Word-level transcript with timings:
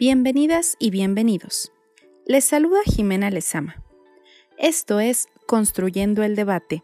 Bienvenidas 0.00 0.76
y 0.78 0.88
bienvenidos. 0.88 1.74
Les 2.24 2.46
saluda 2.46 2.78
Jimena 2.86 3.28
Lezama. 3.28 3.84
Esto 4.56 4.98
es 4.98 5.28
Construyendo 5.46 6.22
el 6.22 6.36
Debate, 6.36 6.82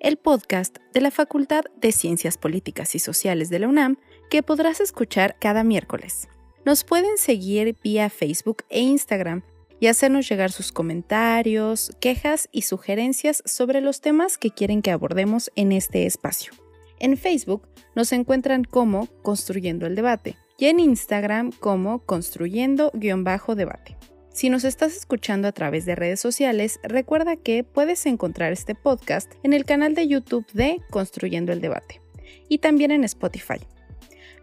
el 0.00 0.18
podcast 0.18 0.76
de 0.92 1.00
la 1.00 1.10
Facultad 1.10 1.64
de 1.80 1.92
Ciencias 1.92 2.36
Políticas 2.36 2.94
y 2.94 2.98
Sociales 2.98 3.48
de 3.48 3.60
la 3.60 3.68
UNAM 3.68 3.96
que 4.28 4.42
podrás 4.42 4.82
escuchar 4.82 5.38
cada 5.40 5.64
miércoles. 5.64 6.28
Nos 6.66 6.84
pueden 6.84 7.16
seguir 7.16 7.74
vía 7.82 8.10
Facebook 8.10 8.64
e 8.68 8.80
Instagram 8.80 9.44
y 9.80 9.86
hacernos 9.86 10.28
llegar 10.28 10.52
sus 10.52 10.70
comentarios, 10.70 11.96
quejas 12.00 12.50
y 12.52 12.62
sugerencias 12.62 13.42
sobre 13.46 13.80
los 13.80 14.02
temas 14.02 14.36
que 14.36 14.50
quieren 14.50 14.82
que 14.82 14.90
abordemos 14.90 15.50
en 15.56 15.72
este 15.72 16.04
espacio. 16.04 16.52
En 16.98 17.16
Facebook 17.16 17.66
nos 17.94 18.12
encuentran 18.12 18.64
como 18.64 19.06
Construyendo 19.22 19.86
el 19.86 19.94
Debate 19.94 20.36
y 20.58 20.66
en 20.66 20.80
Instagram 20.80 21.52
como 21.52 22.00
construyendo-debate. 22.04 23.96
Si 24.30 24.50
nos 24.50 24.64
estás 24.64 24.96
escuchando 24.96 25.48
a 25.48 25.52
través 25.52 25.86
de 25.86 25.94
redes 25.94 26.20
sociales, 26.20 26.78
recuerda 26.82 27.36
que 27.36 27.64
puedes 27.64 28.04
encontrar 28.06 28.52
este 28.52 28.74
podcast 28.74 29.32
en 29.42 29.52
el 29.52 29.64
canal 29.64 29.94
de 29.94 30.06
YouTube 30.06 30.46
de 30.52 30.82
Construyendo 30.90 31.52
el 31.52 31.60
Debate 31.60 32.02
y 32.48 32.58
también 32.58 32.90
en 32.90 33.04
Spotify. 33.04 33.60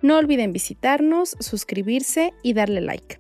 No 0.02 0.18
olviden 0.18 0.54
visitarnos, 0.54 1.36
suscribirse 1.40 2.34
y 2.44 2.54
darle 2.54 2.82
like. 2.82 3.20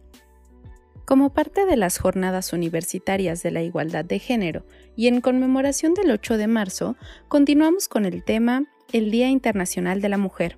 Como 1.05 1.33
parte 1.33 1.65
de 1.65 1.77
las 1.77 1.99
jornadas 1.99 2.51
universitarias 2.51 3.43
de 3.43 3.51
la 3.51 3.61
igualdad 3.61 4.05
de 4.05 4.19
género 4.19 4.65
y 4.95 5.07
en 5.07 5.21
conmemoración 5.21 5.93
del 5.93 6.11
8 6.11 6.37
de 6.37 6.47
marzo, 6.47 6.95
continuamos 7.27 7.87
con 7.87 8.05
el 8.05 8.23
tema 8.23 8.65
El 8.91 9.11
Día 9.11 9.29
Internacional 9.29 10.01
de 10.01 10.09
la 10.09 10.17
Mujer. 10.17 10.57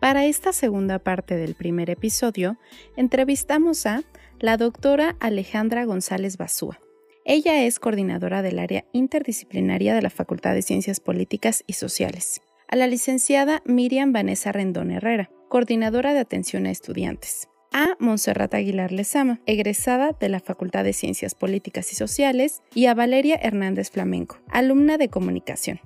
Para 0.00 0.26
esta 0.26 0.52
segunda 0.52 1.00
parte 1.00 1.36
del 1.36 1.56
primer 1.56 1.90
episodio, 1.90 2.56
entrevistamos 2.96 3.84
a 3.84 4.04
la 4.38 4.56
doctora 4.56 5.16
Alejandra 5.18 5.84
González 5.84 6.36
Basúa. 6.36 6.78
Ella 7.24 7.64
es 7.64 7.80
coordinadora 7.80 8.40
del 8.40 8.60
área 8.60 8.84
interdisciplinaria 8.92 9.94
de 9.94 10.02
la 10.02 10.10
Facultad 10.10 10.54
de 10.54 10.62
Ciencias 10.62 11.00
Políticas 11.00 11.64
y 11.66 11.72
Sociales. 11.72 12.40
A 12.68 12.76
la 12.76 12.86
licenciada 12.86 13.60
Miriam 13.66 14.12
Vanessa 14.12 14.52
Rendón 14.52 14.92
Herrera, 14.92 15.30
coordinadora 15.48 16.14
de 16.14 16.20
atención 16.20 16.66
a 16.66 16.70
estudiantes. 16.70 17.48
A 17.72 17.96
Monserrat 17.98 18.54
Aguilar 18.54 18.92
Lezama, 18.92 19.40
egresada 19.46 20.12
de 20.18 20.28
la 20.28 20.40
Facultad 20.40 20.84
de 20.84 20.92
Ciencias 20.92 21.34
Políticas 21.34 21.92
y 21.92 21.96
Sociales. 21.96 22.62
Y 22.72 22.86
a 22.86 22.94
Valeria 22.94 23.38
Hernández 23.42 23.90
Flamenco, 23.90 24.38
alumna 24.48 24.96
de 24.96 25.08
comunicación. 25.08 25.80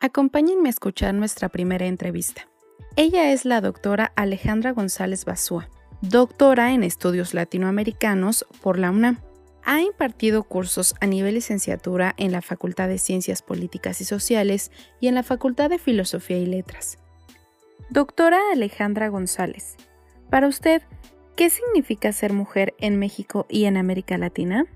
Acompáñenme 0.00 0.68
a 0.68 0.70
escuchar 0.70 1.14
nuestra 1.14 1.48
primera 1.48 1.86
entrevista. 1.86 2.49
Ella 2.96 3.32
es 3.32 3.44
la 3.44 3.60
doctora 3.60 4.12
Alejandra 4.16 4.72
González 4.72 5.24
Basúa, 5.24 5.68
doctora 6.02 6.72
en 6.74 6.82
estudios 6.82 7.34
latinoamericanos 7.34 8.44
por 8.60 8.78
la 8.78 8.90
UNAM. 8.90 9.20
Ha 9.62 9.80
impartido 9.80 10.42
cursos 10.42 10.94
a 11.00 11.06
nivel 11.06 11.34
licenciatura 11.34 12.14
en 12.18 12.32
la 12.32 12.42
Facultad 12.42 12.88
de 12.88 12.98
Ciencias 12.98 13.42
Políticas 13.42 14.00
y 14.00 14.04
Sociales 14.04 14.72
y 14.98 15.06
en 15.06 15.14
la 15.14 15.22
Facultad 15.22 15.70
de 15.70 15.78
Filosofía 15.78 16.38
y 16.38 16.46
Letras. 16.46 16.98
Doctora 17.90 18.38
Alejandra 18.52 19.08
González, 19.08 19.76
para 20.28 20.48
usted, 20.48 20.82
¿qué 21.36 21.48
significa 21.48 22.12
ser 22.12 22.32
mujer 22.32 22.74
en 22.78 22.98
México 22.98 23.46
y 23.48 23.66
en 23.66 23.76
América 23.76 24.18
Latina? 24.18 24.66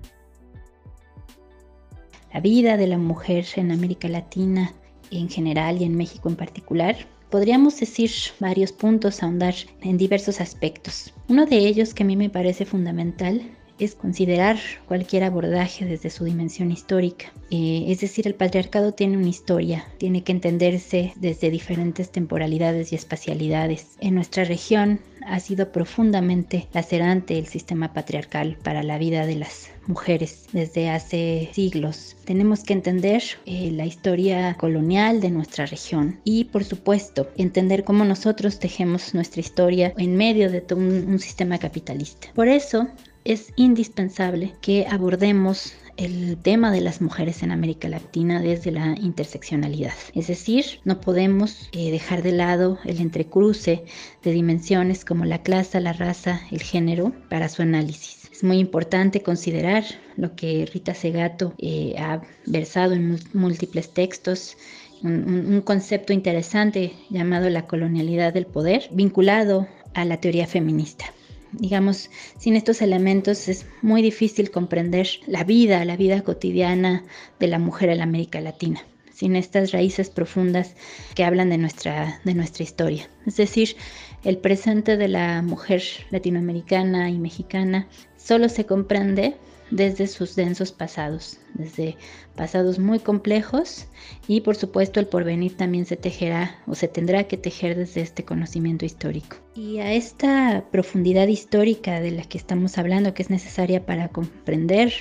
La 2.33 2.39
vida 2.39 2.77
de 2.77 2.87
la 2.87 2.97
mujer 2.97 3.45
en 3.57 3.71
América 3.71 4.07
Latina 4.07 4.73
en 5.11 5.29
general 5.29 5.81
y 5.81 5.83
en 5.83 5.97
México 5.97 6.29
en 6.29 6.35
particular 6.37 6.95
podríamos 7.29 7.79
decir 7.79 8.11
varios 8.39 8.71
puntos, 8.71 9.21
ahondar 9.21 9.55
en 9.81 9.97
diversos 9.97 10.41
aspectos. 10.41 11.13
Uno 11.27 11.45
de 11.45 11.57
ellos 11.57 11.93
que 11.93 12.03
a 12.03 12.05
mí 12.05 12.15
me 12.15 12.29
parece 12.29 12.65
fundamental 12.65 13.41
es 13.79 13.95
considerar 13.95 14.57
cualquier 14.87 15.23
abordaje 15.23 15.85
desde 15.85 16.09
su 16.09 16.23
dimensión 16.23 16.71
histórica. 16.71 17.33
Eh, 17.51 17.85
es 17.87 17.99
decir, 17.99 18.27
el 18.27 18.35
patriarcado 18.35 18.93
tiene 18.93 19.17
una 19.17 19.27
historia, 19.27 19.85
tiene 19.97 20.23
que 20.23 20.31
entenderse 20.31 21.13
desde 21.17 21.49
diferentes 21.49 22.11
temporalidades 22.11 22.91
y 22.91 22.95
espacialidades. 22.95 23.97
En 23.99 24.15
nuestra 24.15 24.45
región 24.45 24.99
ha 25.25 25.39
sido 25.39 25.71
profundamente 25.71 26.67
lacerante 26.73 27.37
el 27.37 27.47
sistema 27.47 27.93
patriarcal 27.93 28.57
para 28.63 28.83
la 28.83 28.97
vida 28.97 29.25
de 29.25 29.35
las 29.35 29.71
mujeres 29.87 30.45
desde 30.51 30.89
hace 30.89 31.49
siglos. 31.53 32.15
Tenemos 32.25 32.63
que 32.63 32.73
entender 32.73 33.23
eh, 33.45 33.71
la 33.71 33.85
historia 33.85 34.55
colonial 34.55 35.21
de 35.21 35.31
nuestra 35.31 35.65
región 35.65 36.19
y 36.23 36.45
por 36.45 36.63
supuesto 36.63 37.29
entender 37.37 37.83
cómo 37.83 38.05
nosotros 38.05 38.59
tejemos 38.59 39.13
nuestra 39.13 39.41
historia 39.41 39.93
en 39.97 40.15
medio 40.15 40.51
de 40.51 40.63
un 40.73 41.19
sistema 41.19 41.57
capitalista. 41.57 42.29
Por 42.33 42.47
eso 42.47 42.87
es 43.23 43.51
indispensable 43.55 44.53
que 44.61 44.85
abordemos 44.89 45.73
el 45.97 46.37
tema 46.37 46.71
de 46.71 46.81
las 46.81 47.01
mujeres 47.01 47.41
en 47.43 47.51
América 47.51 47.87
Latina 47.87 48.41
desde 48.41 48.71
la 48.71 48.95
interseccionalidad. 48.99 49.93
Es 50.13 50.27
decir, 50.27 50.65
no 50.83 50.99
podemos 50.99 51.69
eh, 51.71 51.91
dejar 51.91 52.21
de 52.21 52.33
lado 52.33 52.79
el 52.85 52.99
entrecruce 52.99 53.85
de 54.23 54.31
dimensiones 54.31 55.05
como 55.05 55.25
la 55.25 55.41
clase, 55.41 55.79
la 55.79 55.93
raza, 55.93 56.41
el 56.51 56.61
género 56.61 57.13
para 57.29 57.49
su 57.49 57.61
análisis. 57.61 58.24
Es 58.35 58.43
muy 58.43 58.59
importante 58.59 59.23
considerar 59.23 59.85
lo 60.17 60.35
que 60.35 60.65
Rita 60.65 60.93
Segato 60.93 61.53
eh, 61.57 61.95
ha 61.97 62.21
versado 62.45 62.93
en 62.93 63.17
múltiples 63.31 63.93
textos 63.93 64.57
un, 65.03 65.45
un, 65.53 65.61
concepto 65.61 66.11
interesante 66.11 66.91
llamado 67.09 67.49
la 67.49 67.65
colonialidad 67.65 68.33
del 68.33 68.45
poder, 68.45 68.89
vinculado 68.91 69.69
a 69.93 70.03
la 70.03 70.19
teoría 70.19 70.47
feminista. 70.47 71.05
Digamos, 71.53 72.09
sin 72.37 72.57
estos 72.57 72.81
elementos 72.81 73.47
es 73.47 73.67
muy 73.81 74.01
difícil 74.01 74.51
comprender 74.51 75.07
la 75.27 75.45
vida, 75.45 75.85
la 75.85 75.95
vida 75.95 76.21
cotidiana 76.21 77.05
de 77.39 77.47
la 77.47 77.57
mujer 77.57 77.89
en 77.89 77.99
la 77.99 78.03
América 78.03 78.41
Latina 78.41 78.81
sin 79.15 79.35
estas 79.37 79.71
raíces 79.71 80.09
profundas 80.09 80.75
que 81.15 81.23
hablan 81.23 81.49
de 81.49 81.57
nuestra, 81.57 82.19
de 82.25 82.33
nuestra 82.33 82.63
historia. 82.63 83.09
Es 83.25 83.37
decir, 83.37 83.77
el 84.23 84.37
presente 84.37 84.97
de 84.97 85.07
la 85.07 85.41
mujer 85.41 85.81
latinoamericana 86.11 87.09
y 87.09 87.17
mexicana 87.17 87.87
solo 88.17 88.49
se 88.49 88.65
comprende 88.65 89.37
desde 89.71 90.07
sus 90.07 90.35
densos 90.35 90.71
pasados, 90.71 91.39
desde 91.53 91.95
pasados 92.35 92.77
muy 92.77 92.99
complejos 92.99 93.87
y 94.27 94.41
por 94.41 94.55
supuesto 94.55 94.99
el 94.99 95.07
porvenir 95.07 95.57
también 95.57 95.85
se 95.85 95.95
tejerá 95.95 96.59
o 96.67 96.75
se 96.75 96.87
tendrá 96.87 97.23
que 97.23 97.37
tejer 97.37 97.75
desde 97.75 98.01
este 98.01 98.25
conocimiento 98.25 98.85
histórico. 98.85 99.37
Y 99.55 99.79
a 99.79 99.93
esta 99.93 100.65
profundidad 100.71 101.27
histórica 101.27 101.99
de 102.01 102.11
la 102.11 102.23
que 102.23 102.37
estamos 102.37 102.77
hablando, 102.77 103.13
que 103.13 103.23
es 103.23 103.29
necesaria 103.29 103.85
para 103.85 104.09
comprender 104.09 104.93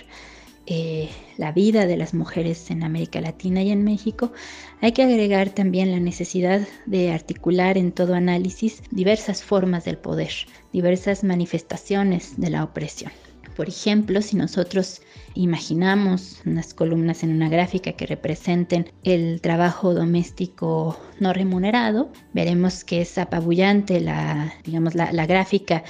eh, 0.66 1.10
la 1.36 1.52
vida 1.52 1.86
de 1.86 1.96
las 1.96 2.14
mujeres 2.14 2.70
en 2.70 2.84
América 2.84 3.20
Latina 3.20 3.62
y 3.62 3.70
en 3.70 3.84
México, 3.84 4.32
hay 4.80 4.92
que 4.92 5.02
agregar 5.02 5.50
también 5.50 5.90
la 5.90 6.00
necesidad 6.00 6.66
de 6.86 7.12
articular 7.12 7.76
en 7.76 7.92
todo 7.92 8.14
análisis 8.14 8.82
diversas 8.90 9.42
formas 9.42 9.84
del 9.84 9.98
poder, 9.98 10.32
diversas 10.72 11.22
manifestaciones 11.24 12.40
de 12.40 12.50
la 12.50 12.64
opresión. 12.64 13.12
Por 13.56 13.68
ejemplo, 13.68 14.20
si 14.20 14.36
nosotros 14.36 15.00
imaginamos 15.34 16.40
unas 16.44 16.74
columnas 16.74 17.22
en 17.22 17.30
una 17.30 17.48
gráfica 17.48 17.92
que 17.92 18.06
representen 18.06 18.90
el 19.04 19.40
trabajo 19.40 19.94
doméstico 19.94 20.98
no 21.20 21.32
remunerado, 21.32 22.10
veremos 22.32 22.84
que 22.84 23.02
es 23.02 23.16
apabullante 23.18 24.00
la, 24.00 24.54
digamos, 24.64 24.94
la, 24.94 25.12
la 25.12 25.26
gráfica 25.26 25.84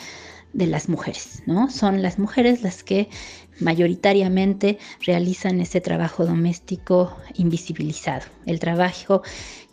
de 0.54 0.66
las 0.66 0.88
mujeres, 0.88 1.42
¿no? 1.46 1.68
Son 1.68 2.00
las 2.00 2.18
mujeres 2.18 2.62
las 2.62 2.82
que 2.82 3.08
mayoritariamente 3.60 4.78
realizan 5.04 5.60
ese 5.60 5.80
trabajo 5.80 6.24
doméstico 6.24 7.16
invisibilizado, 7.34 8.24
el 8.46 8.58
trabajo 8.60 9.22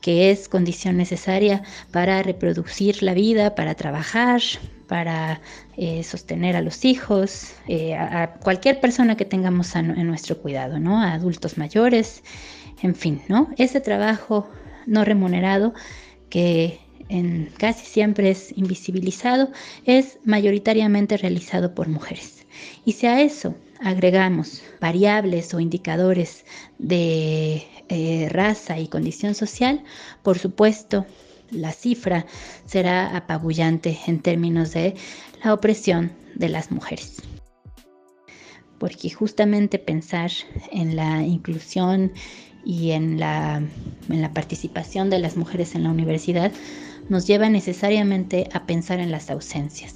que 0.02 0.32
es 0.32 0.50
condición 0.50 0.98
necesaria 0.98 1.64
para 1.92 2.22
reproducir 2.24 3.04
la 3.04 3.14
vida, 3.14 3.54
para 3.56 3.76
trabajar, 3.76 4.42
para 4.88 5.40
eh, 5.78 6.04
sostener 6.04 6.56
a 6.56 6.62
los 6.62 6.84
hijos, 6.84 7.54
eh, 7.68 7.96
a, 7.96 8.34
cualquier 8.34 8.80
persona 8.80 9.16
que 9.16 9.26
tengamos 9.26 9.76
en 9.76 10.08
nuestro 10.08 10.40
cuidado, 10.40 10.80
¿no? 10.80 11.00
A 11.00 11.14
adultos 11.14 11.58
mayores, 11.58 12.24
en 12.82 12.96
fin, 12.96 13.22
¿no? 13.28 13.50
Ese 13.58 13.80
trabajo 13.82 14.50
no 14.88 15.06
remunerado 15.06 15.74
que 16.30 16.80
casi 17.58 17.86
siempre 17.86 18.32
es 18.32 18.58
invisibilizado, 18.58 19.50
es 19.86 20.20
mayoritariamente 20.24 21.18
realizado 21.18 21.74
por 21.76 21.88
mujeres. 21.88 22.46
Y 22.86 22.94
si 22.94 23.08
a 23.08 23.22
eso 23.22 23.56
agregamos 23.82 24.62
variables 24.80 25.54
o 25.54 25.60
indicadores 25.60 26.46
de 26.78 27.64
eh, 27.90 28.28
raza 28.30 28.80
y 28.80 28.88
condición 28.88 29.36
social, 29.36 29.84
por 30.24 30.38
supuesto, 30.38 31.06
la 31.50 31.74
cifra 31.74 32.26
será 32.66 33.16
apabullante 33.16 33.98
en 34.08 34.22
términos 34.22 34.74
de 34.74 34.96
la 35.44 35.54
opresión 35.54 36.12
de 36.36 36.50
las 36.50 36.72
mujeres. 36.72 37.22
Porque 38.80 39.10
justamente 39.10 39.78
pensar 39.80 40.32
en 40.72 40.96
la 40.96 41.24
inclusión 41.24 42.14
y 42.64 42.92
en 42.92 43.20
la, 43.20 43.62
en 44.10 44.22
la 44.22 44.34
participación 44.34 45.10
de 45.10 45.20
las 45.20 45.36
mujeres 45.36 45.76
en 45.76 45.84
la 45.84 45.90
universidad 45.90 46.52
nos 47.12 47.28
lleva 47.28 47.50
necesariamente 47.50 48.48
a 48.54 48.66
pensar 48.66 49.02
en 49.02 49.12
las 49.12 49.30
ausencias, 49.30 49.96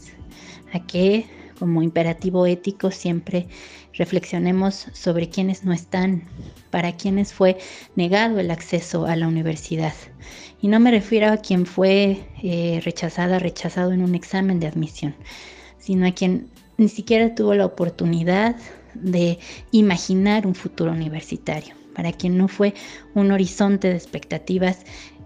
a 0.73 0.85
que 0.85 1.25
como 1.57 1.81
imperativo 1.81 2.45
ético 2.45 2.91
siempre 2.91 3.47
reflexionemos 3.93 4.87
sobre 4.91 5.29
quienes 5.29 5.63
no 5.63 5.71
están, 5.71 6.23
para 6.71 6.97
quienes 6.97 7.31
fue 7.31 7.57
negado 7.95 8.37
el 8.41 8.51
acceso 8.51 9.05
a 9.05 9.15
la 9.15 9.29
universidad. 9.29 9.93
Y 10.61 10.67
no 10.67 10.81
me 10.81 10.91
refiero 10.91 11.31
a 11.31 11.37
quien 11.37 11.65
fue 11.65 12.19
eh, 12.43 12.81
rechazada, 12.83 13.39
rechazado 13.39 13.93
en 13.93 14.03
un 14.03 14.13
examen 14.13 14.59
de 14.59 14.67
admisión, 14.67 15.15
sino 15.77 16.05
a 16.05 16.11
quien 16.11 16.49
ni 16.75 16.89
siquiera 16.89 17.33
tuvo 17.33 17.53
la 17.53 17.65
oportunidad 17.65 18.57
de 18.93 19.39
imaginar 19.71 20.45
un 20.45 20.55
futuro 20.55 20.91
universitario, 20.91 21.75
para 21.93 22.11
quien 22.11 22.37
no 22.37 22.49
fue 22.49 22.73
un 23.13 23.31
horizonte 23.31 23.87
de 23.87 23.95
expectativas 23.95 24.79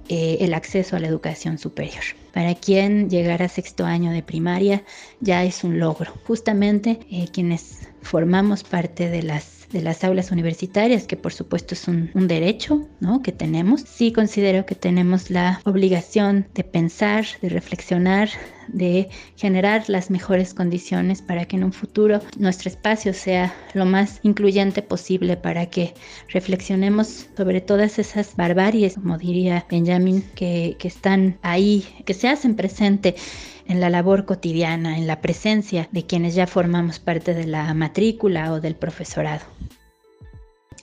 eh, 0.09 0.37
el 0.41 0.53
acceso 0.53 0.95
a 0.95 0.99
la 0.99 1.07
educación 1.07 1.57
superior. 1.57 2.03
Para 2.33 2.55
quien 2.55 3.09
llegar 3.09 3.41
a 3.41 3.49
sexto 3.49 3.85
año 3.85 4.11
de 4.11 4.23
primaria 4.23 4.83
ya 5.19 5.43
es 5.43 5.63
un 5.63 5.79
logro. 5.79 6.13
Justamente 6.25 6.99
eh, 7.11 7.27
quienes 7.31 7.87
formamos 8.01 8.63
parte 8.63 9.09
de 9.09 9.23
las 9.23 9.59
de 9.71 9.81
las 9.81 10.03
aulas 10.03 10.31
universitarias, 10.31 11.05
que 11.05 11.15
por 11.15 11.31
supuesto 11.31 11.75
es 11.75 11.87
un, 11.87 12.09
derecho 12.27 12.87
¿no? 12.99 13.21
que 13.21 13.31
tenemos, 13.31 13.81
sí 13.81 14.11
considero 14.11 14.65
que 14.65 14.75
tenemos 14.75 15.29
la 15.29 15.61
obligación 15.63 16.47
de 16.53 16.63
pensar, 16.63 17.25
de 17.41 17.49
reflexionar, 17.49 18.29
de 18.73 19.09
generar 19.35 19.83
las 19.87 20.09
mejores 20.09 20.53
condiciones 20.53 21.21
para 21.21 21.45
que 21.45 21.55
en 21.55 21.63
un 21.63 21.73
futuro 21.73 22.21
nuestro 22.37 22.69
espacio 22.69 23.13
sea 23.13 23.53
lo 23.73 23.85
más 23.85 24.19
incluyente 24.23 24.81
posible, 24.81 25.37
para 25.37 25.67
que 25.67 25.93
reflexionemos 26.29 27.27
sobre 27.35 27.61
todas 27.61 27.99
esas 27.99 28.35
barbaries, 28.35 28.95
como 28.95 29.17
diría 29.17 29.65
Benjamin, 29.69 30.23
que, 30.35 30.75
que 30.79 30.87
están 30.87 31.37
ahí, 31.41 31.85
que 32.05 32.13
se 32.13 32.27
hacen 32.27 32.55
presente 32.55 33.15
en 33.69 33.79
la 33.79 33.89
labor 33.89 34.25
cotidiana, 34.25 34.97
en 34.97 35.07
la 35.07 35.21
presencia 35.21 35.87
de 35.91 36.05
quienes 36.05 36.35
ya 36.35 36.47
formamos 36.47 36.99
parte 36.99 37.33
de 37.33 37.45
la 37.45 37.73
matrícula 37.73 38.51
o 38.51 38.59
del 38.59 38.75
profesorado. 38.75 39.45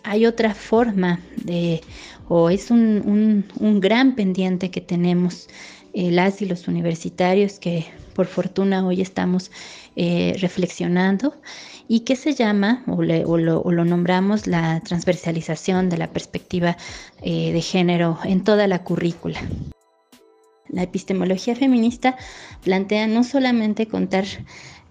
Hay 0.04 0.24
otra 0.24 0.54
forma 0.54 1.18
de, 1.36 1.80
o 2.28 2.48
es 2.48 2.70
un, 2.70 3.44
gran 3.80 4.14
pendiente 4.14 4.70
que 4.70 4.80
tenemos 4.80 5.48
eh, 5.96 6.10
las 6.10 6.42
y 6.42 6.46
los 6.46 6.68
universitarios 6.68 7.58
que 7.58 7.86
por 8.14 8.26
fortuna 8.26 8.86
hoy 8.86 9.00
estamos 9.00 9.50
eh, 9.96 10.36
reflexionando 10.40 11.34
y 11.88 12.00
que 12.00 12.16
se 12.16 12.34
llama 12.34 12.84
o, 12.86 13.02
lo, 13.02 13.84
nombramos 13.84 14.46
la 14.46 14.80
transversalización 14.80 15.88
de 15.88 15.96
la 15.96 16.10
perspectiva 16.10 16.76
eh, 17.22 17.52
de 17.52 17.62
género 17.62 18.18
en 18.24 18.44
toda 18.44 18.66
la 18.66 18.82
currícula. 18.84 19.40
La 20.68 20.82
epistemología 20.82 21.56
feminista 21.56 22.16
plantea 22.62 23.06
no 23.06 23.24
solamente 23.24 23.86
contar 23.86 24.26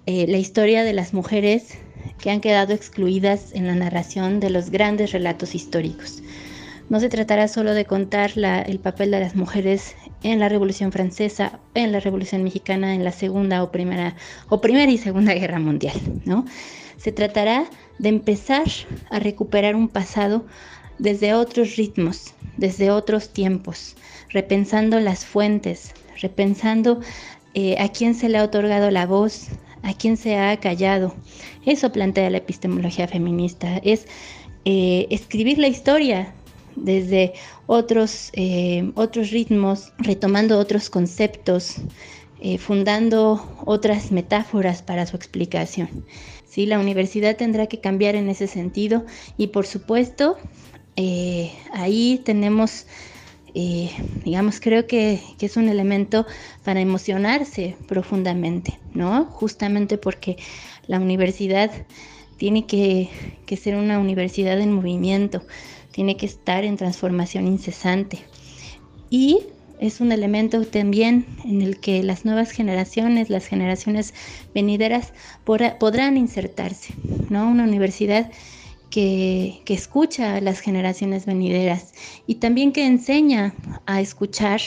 eh, 0.08 0.26
la 0.28 0.38
historia 0.38 0.84
de 0.84 0.94
las 0.94 1.14
mujeres 1.14 1.78
que 2.20 2.32
han 2.32 2.42
quedado 2.42 2.74
excluidas 2.74 3.54
en 3.54 3.68
la 3.68 3.76
narración 3.76 4.40
de 4.40 4.50
los 4.50 4.72
grandes 4.72 5.12
relatos 5.12 5.54
históricos. 5.54 6.24
No 6.90 7.00
se 7.00 7.10
tratará 7.10 7.48
solo 7.48 7.74
de 7.74 7.86
contar 7.86 8.32
el 8.38 8.80
papel 8.80 9.12
de 9.12 9.20
las 9.20 9.36
mujeres 9.36 9.96
en 10.32 10.40
la 10.40 10.50
Revolución 10.50 10.92
Francesa, 10.92 11.60
en 11.76 11.92
la 11.92 12.00
Revolución 12.00 12.44
Mexicana, 12.44 12.96
en 12.96 13.04
la 13.04 13.12
Segunda 13.12 13.62
o 13.62 13.72
Primera, 13.72 14.16
o 14.50 14.60
primera 14.60 14.92
y 14.92 14.98
Segunda 14.98 15.34
Guerra 15.36 15.60
Mundial, 15.60 15.96
¿no? 16.26 16.46
Se 16.98 17.12
tratará 17.12 17.66
de 18.00 18.10
empezar 18.10 18.66
a 19.12 19.20
recuperar 19.20 19.76
un 19.76 19.88
pasado 19.88 20.46
desde 20.98 21.36
otros 21.36 21.76
ritmos, 21.76 22.34
desde 22.58 22.90
otros 22.90 23.30
tiempos, 23.30 23.96
repensando 24.30 25.00
las 25.00 25.26
fuentes, 25.26 25.94
repensando 26.20 27.02
eh, 27.54 27.76
a 27.78 27.90
quién 27.90 28.16
se 28.16 28.28
le 28.28 28.40
ha 28.40 28.44
otorgado 28.44 28.90
la 28.90 29.06
voz, 29.06 29.50
a 29.84 29.94
quién 29.94 30.18
se 30.18 30.38
ha 30.38 30.60
callado. 30.60 31.14
Eso 31.68 31.92
plantea 31.92 32.32
la 32.32 32.38
epistemología 32.38 33.08
feminista, 33.08 33.78
es 33.84 34.08
eh, 34.66 35.06
escribir 35.12 35.60
la 35.60 35.68
historia 35.68 36.34
desde 36.76 37.34
otros, 37.68 38.30
eh, 38.34 38.92
otros 38.96 39.32
ritmos, 39.32 39.94
retomando 39.98 40.60
otros 40.60 40.90
conceptos, 40.90 41.78
fundando 42.60 43.42
otras 43.66 44.12
metáforas 44.12 44.84
para 44.84 45.08
su 45.08 45.16
explicación. 45.16 45.90
Sí, 46.46 46.68
la 46.68 46.78
universidad 46.78 47.38
tendrá 47.38 47.66
que 47.66 47.80
cambiar 47.80 48.16
en 48.16 48.30
ese 48.30 48.46
sentido 48.46 49.04
y 49.36 49.48
por 49.48 49.66
supuesto 49.66 50.38
ahí 51.74 52.22
tenemos 52.24 52.86
eh, 53.58 53.90
digamos, 54.26 54.60
creo 54.60 54.86
que, 54.86 55.22
es 55.40 55.56
un 55.56 55.70
elemento 55.70 56.26
para 56.66 56.82
emocionarse 56.82 57.78
profundamente, 57.88 58.78
¿no? 58.94 59.26
Justamente 59.26 59.98
porque 59.98 60.36
la 60.88 61.00
universidad 61.00 61.72
tiene 62.36 62.66
que, 62.68 63.10
que 63.46 63.56
ser 63.56 63.76
una 63.76 63.98
universidad 63.98 64.60
en 64.60 64.74
movimiento, 64.74 65.42
tiene 65.96 66.18
que 66.18 66.26
estar 66.26 66.66
en 66.66 66.76
transformación 66.76 67.48
incesante. 67.48 68.20
Y 69.10 69.40
es 69.80 70.02
un 70.02 70.12
elemento 70.12 70.66
también 70.66 71.26
en 71.46 71.62
el 71.62 71.80
que 71.80 72.04
las 72.04 72.26
nuevas 72.26 72.52
generaciones, 72.52 73.30
las 73.30 73.46
generaciones 73.46 74.14
venideras 74.54 75.14
podrán 75.46 76.18
insertarse, 76.18 76.94
¿no? 77.30 77.48
Una 77.48 77.64
universidad 77.64 78.30
que, 78.90 79.62
escucha 79.68 80.36
a 80.36 80.42
las 80.42 80.60
generaciones 80.60 81.26
venideras 81.26 81.94
y 82.28 82.36
también 82.36 82.74
que 82.74 82.86
enseña 82.86 83.56
a 83.86 84.02
escuchar 84.02 84.60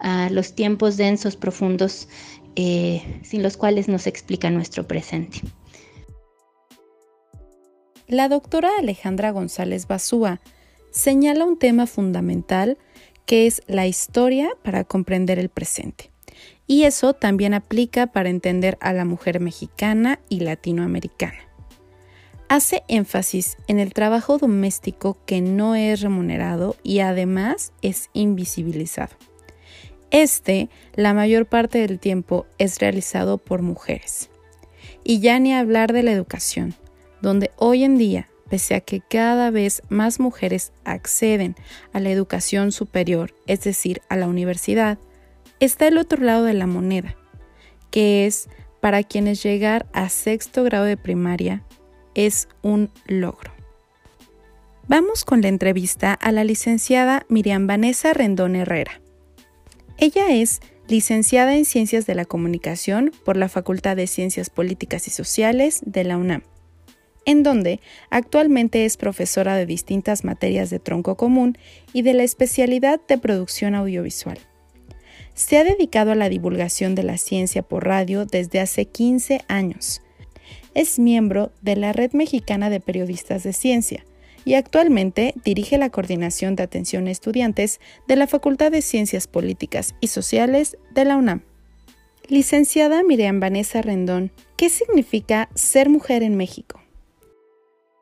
a 0.00 0.28
los 0.28 0.54
tiempos 0.54 0.98
densos, 0.98 1.36
profundos, 1.36 2.06
eh, 2.54 3.02
sin 3.22 3.42
los 3.42 3.56
cuales 3.56 3.88
nos 3.88 4.06
explica 4.06 4.50
nuestro 4.50 4.86
presente. 4.86 5.40
La 8.08 8.28
doctora 8.28 8.68
Alejandra 8.78 9.30
González 9.30 9.86
Basúa 9.86 10.42
señala 10.96 11.44
un 11.44 11.58
tema 11.58 11.86
fundamental 11.86 12.78
que 13.24 13.46
es 13.46 13.62
la 13.66 13.86
historia 13.86 14.50
para 14.62 14.84
comprender 14.84 15.38
el 15.38 15.48
presente. 15.48 16.10
Y 16.66 16.84
eso 16.84 17.12
también 17.12 17.54
aplica 17.54 18.08
para 18.08 18.28
entender 18.28 18.76
a 18.80 18.92
la 18.92 19.04
mujer 19.04 19.40
mexicana 19.40 20.20
y 20.28 20.40
latinoamericana 20.40 21.46
hace 22.48 22.84
énfasis 22.88 23.56
en 23.66 23.78
el 23.78 23.92
trabajo 23.92 24.38
doméstico 24.38 25.18
que 25.26 25.40
no 25.40 25.74
es 25.74 26.00
remunerado 26.00 26.76
y 26.82 27.00
además 27.00 27.72
es 27.82 28.10
invisibilizado. 28.12 29.14
Este, 30.10 30.68
la 30.94 31.14
mayor 31.14 31.46
parte 31.46 31.78
del 31.78 31.98
tiempo, 31.98 32.46
es 32.58 32.78
realizado 32.78 33.38
por 33.38 33.62
mujeres. 33.62 34.30
Y 35.02 35.20
ya 35.20 35.38
ni 35.38 35.52
hablar 35.52 35.92
de 35.92 36.02
la 36.02 36.12
educación, 36.12 36.74
donde 37.20 37.50
hoy 37.56 37.84
en 37.84 37.98
día, 37.98 38.28
pese 38.48 38.74
a 38.74 38.80
que 38.80 39.00
cada 39.00 39.50
vez 39.50 39.82
más 39.88 40.20
mujeres 40.20 40.72
acceden 40.84 41.56
a 41.92 42.00
la 42.00 42.10
educación 42.10 42.72
superior, 42.72 43.34
es 43.46 43.62
decir, 43.62 44.02
a 44.08 44.16
la 44.16 44.28
universidad, 44.28 44.98
está 45.60 45.88
el 45.88 45.98
otro 45.98 46.22
lado 46.22 46.44
de 46.44 46.54
la 46.54 46.66
moneda, 46.66 47.16
que 47.90 48.26
es 48.26 48.48
para 48.80 49.02
quienes 49.02 49.42
llegar 49.42 49.86
a 49.92 50.08
sexto 50.08 50.62
grado 50.62 50.84
de 50.84 50.96
primaria 50.96 51.62
es 52.14 52.48
un 52.62 52.90
logro. 53.06 53.52
Vamos 54.88 55.24
con 55.24 55.42
la 55.42 55.48
entrevista 55.48 56.14
a 56.14 56.30
la 56.30 56.44
licenciada 56.44 57.26
Miriam 57.28 57.66
Vanessa 57.66 58.12
Rendón 58.12 58.54
Herrera. 58.54 59.00
Ella 59.98 60.28
es 60.30 60.60
licenciada 60.88 61.56
en 61.56 61.64
Ciencias 61.64 62.06
de 62.06 62.14
la 62.14 62.24
Comunicación 62.24 63.10
por 63.24 63.36
la 63.36 63.48
Facultad 63.48 63.96
de 63.96 64.06
Ciencias 64.06 64.50
Políticas 64.50 65.08
y 65.08 65.10
Sociales 65.10 65.80
de 65.84 66.04
la 66.04 66.16
UNAM, 66.16 66.42
en 67.26 67.42
donde 67.42 67.80
actualmente 68.08 68.86
es 68.86 68.96
profesora 68.96 69.56
de 69.56 69.66
distintas 69.66 70.24
materias 70.24 70.70
de 70.70 70.78
tronco 70.78 71.16
común 71.16 71.58
y 71.92 72.02
de 72.02 72.14
la 72.14 72.22
especialidad 72.22 73.00
de 73.06 73.18
producción 73.18 73.74
audiovisual. 73.74 74.38
Se 75.34 75.58
ha 75.58 75.64
dedicado 75.64 76.12
a 76.12 76.14
la 76.14 76.30
divulgación 76.30 76.94
de 76.94 77.02
la 77.02 77.18
ciencia 77.18 77.62
por 77.62 77.84
radio 77.84 78.24
desde 78.24 78.60
hace 78.60 78.86
15 78.86 79.42
años. 79.48 80.00
Es 80.72 80.98
miembro 80.98 81.52
de 81.60 81.76
la 81.76 81.92
Red 81.92 82.12
Mexicana 82.12 82.70
de 82.70 82.80
Periodistas 82.80 83.42
de 83.42 83.52
Ciencia, 83.52 84.04
y 84.46 84.54
actualmente 84.54 85.34
dirige 85.44 85.76
la 85.76 85.90
Coordinación 85.90 86.54
de 86.54 86.62
Atención 86.62 87.08
a 87.08 87.10
Estudiantes 87.10 87.80
de 88.06 88.14
la 88.14 88.28
Facultad 88.28 88.70
de 88.70 88.80
Ciencias 88.80 89.26
Políticas 89.26 89.96
y 90.00 90.06
Sociales 90.06 90.78
de 90.94 91.04
la 91.04 91.16
UNAM. 91.16 91.42
Licenciada 92.28 93.02
Miriam 93.02 93.40
Vanessa 93.40 93.82
Rendón, 93.82 94.30
¿qué 94.56 94.68
significa 94.70 95.48
ser 95.54 95.88
mujer 95.88 96.22
en 96.22 96.36
México? 96.36 96.80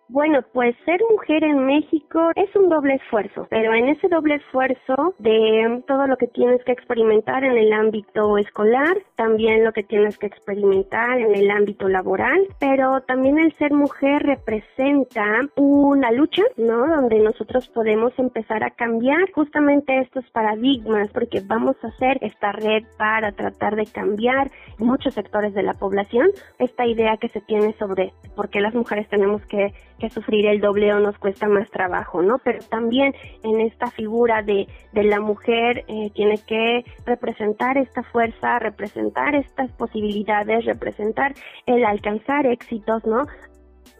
Bueno, 0.08 0.40
pues 0.52 0.76
ser 0.84 1.00
mujer 1.10 1.42
en 1.44 1.64
México 1.64 2.30
es 2.36 2.54
un 2.54 2.68
doble 2.68 2.94
esfuerzo, 2.94 3.46
pero 3.48 3.72
en 3.72 3.88
ese 3.88 4.08
doble 4.08 4.34
esfuerzo 4.34 5.14
de 5.18 5.82
todo 5.86 6.06
lo 6.06 6.18
que 6.18 6.26
tienes 6.26 6.62
que 6.64 6.72
experimentar 6.72 7.42
en 7.42 7.56
el 7.56 7.72
ámbito 7.72 8.36
escolar, 8.36 8.98
también 9.16 9.64
lo 9.64 9.72
que 9.72 9.82
tienes 9.82 10.18
que 10.18 10.26
experimentar 10.26 11.18
en 11.18 11.34
el 11.34 11.50
ámbito 11.50 11.88
laboral, 11.88 12.38
pero 12.60 13.00
también 13.00 13.38
el 13.38 13.54
ser 13.54 13.72
mujer 13.72 14.22
representa 14.24 15.24
una 15.56 16.12
lucha, 16.12 16.42
¿no? 16.58 16.86
Donde 16.86 17.20
nosotros 17.20 17.68
podemos 17.68 18.12
empezar 18.18 18.62
a 18.62 18.70
cambiar 18.70 19.32
justamente 19.32 20.00
estos 20.00 20.28
paradigmas, 20.30 21.10
porque 21.12 21.40
vamos 21.46 21.76
a 21.82 21.88
hacer 21.88 22.18
esta 22.20 22.52
red 22.52 22.84
para 22.98 23.32
tratar 23.32 23.74
de 23.74 23.86
cambiar 23.86 24.50
muchos 24.78 25.14
sectores 25.14 25.54
de 25.54 25.62
la 25.62 25.72
población, 25.72 26.28
esta 26.58 26.86
idea 26.86 27.16
que 27.16 27.30
se 27.30 27.40
tiene 27.40 27.72
sobre 27.78 28.12
por 28.36 28.50
qué 28.50 28.60
las 28.60 28.74
mujeres 28.74 29.08
tenemos 29.08 29.44
que 29.46 29.72
sufrir 30.10 30.46
el 30.46 30.60
doble 30.60 30.92
o 30.92 31.00
nos 31.00 31.18
cuesta 31.18 31.48
más 31.48 31.70
trabajo, 31.70 32.22
¿no? 32.22 32.38
Pero 32.38 32.60
también 32.68 33.14
en 33.42 33.60
esta 33.60 33.90
figura 33.90 34.42
de, 34.42 34.66
de 34.92 35.04
la 35.04 35.20
mujer 35.20 35.84
eh, 35.88 36.10
tiene 36.14 36.38
que 36.46 36.84
representar 37.06 37.78
esta 37.78 38.02
fuerza, 38.02 38.58
representar 38.58 39.34
estas 39.34 39.70
posibilidades, 39.72 40.64
representar 40.64 41.34
el 41.66 41.84
alcanzar 41.84 42.46
éxitos, 42.46 43.04
¿no? 43.06 43.26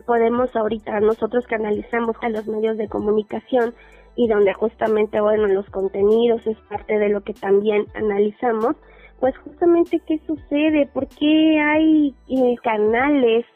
Podemos 0.07 0.55
ahorita 0.55 1.01
nosotros 1.01 1.47
que 1.47 1.55
analizamos 1.55 2.17
a 2.21 2.29
los 2.29 2.47
medios 2.47 2.77
de 2.77 2.89
comunicación 2.89 3.75
y 4.17 4.29
donde 4.29 4.53
justamente, 4.53 5.21
bueno, 5.21 5.47
los 5.47 5.69
contenidos 5.71 6.47
es 6.47 6.57
parte 6.69 6.99
de 6.99 7.09
lo 7.09 7.23
que 7.23 7.33
también 7.33 7.87
analizamos, 7.95 8.77
pues 9.21 9.37
justamente 9.39 10.01
qué 10.07 10.21
sucede, 10.27 10.87
por 10.93 11.09
qué 11.09 11.59
hay 11.61 12.15
eh, 12.29 12.55
canales 12.63 13.47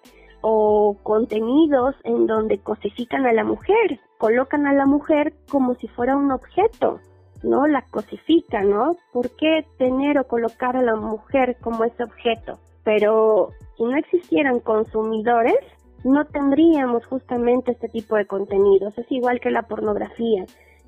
o 0.41 0.97
contenidos 1.03 1.95
en 2.05 2.27
donde 2.27 2.59
cosifican 2.59 3.27
a 3.27 3.33
la 3.33 3.45
mujer, 3.45 4.01
colocan 4.19 4.67
a 4.67 4.73
la 4.73 4.87
mujer 4.87 5.35
como 5.51 5.75
si 5.75 5.89
fuera 5.89 6.17
un 6.17 6.31
objeto, 6.31 7.01
¿no? 7.43 7.67
La 7.67 7.83
cosifican, 7.83 8.71
¿no? 8.71 8.97
¿Por 9.13 9.31
qué 9.37 9.65
tener 9.79 10.19
o 10.19 10.27
colocar 10.27 10.77
a 10.77 10.83
la 10.83 10.97
mujer 10.97 11.57
como 11.61 11.85
ese 11.85 12.05
objeto? 12.05 12.59
Pero 12.85 13.51
si 13.77 13.85
no 13.85 13.97
existieran 13.97 14.61
consumidores, 14.61 15.59
no 16.05 16.25
tendríamos 16.27 17.05
justamente 17.07 17.73
este 17.73 17.89
tipo 17.89 18.17
de 18.17 18.27
contenidos. 18.27 18.97
Es 18.99 19.11
igual 19.11 19.41
que 19.41 19.51
la 19.51 19.63
pornografía. 19.63 20.45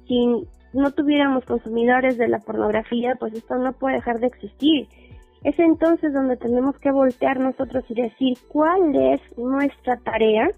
Si 0.07 0.47
no 0.73 0.93
tuviéramos 0.93 1.45
consumidores 1.45 2.17
de 2.17 2.29
la 2.29 2.39
pornografía, 2.39 3.17
pues 3.19 3.35
esto 3.35 3.57
no 3.57 3.73
puede 3.73 3.97
dejar 3.97 4.21
de 4.21 4.29
existir. 4.29 4.89
Es 5.43 5.59
entonces 5.59 6.13
donde 6.13 6.37
tenemos 6.37 6.79
que 6.79 6.91
voltear 6.91 7.41
nosotros 7.41 7.85
y 7.89 7.95
decir 7.95 8.37
cuál 8.49 8.95
es 8.95 9.21
nuestra 9.39 9.97
tarea 9.99 10.49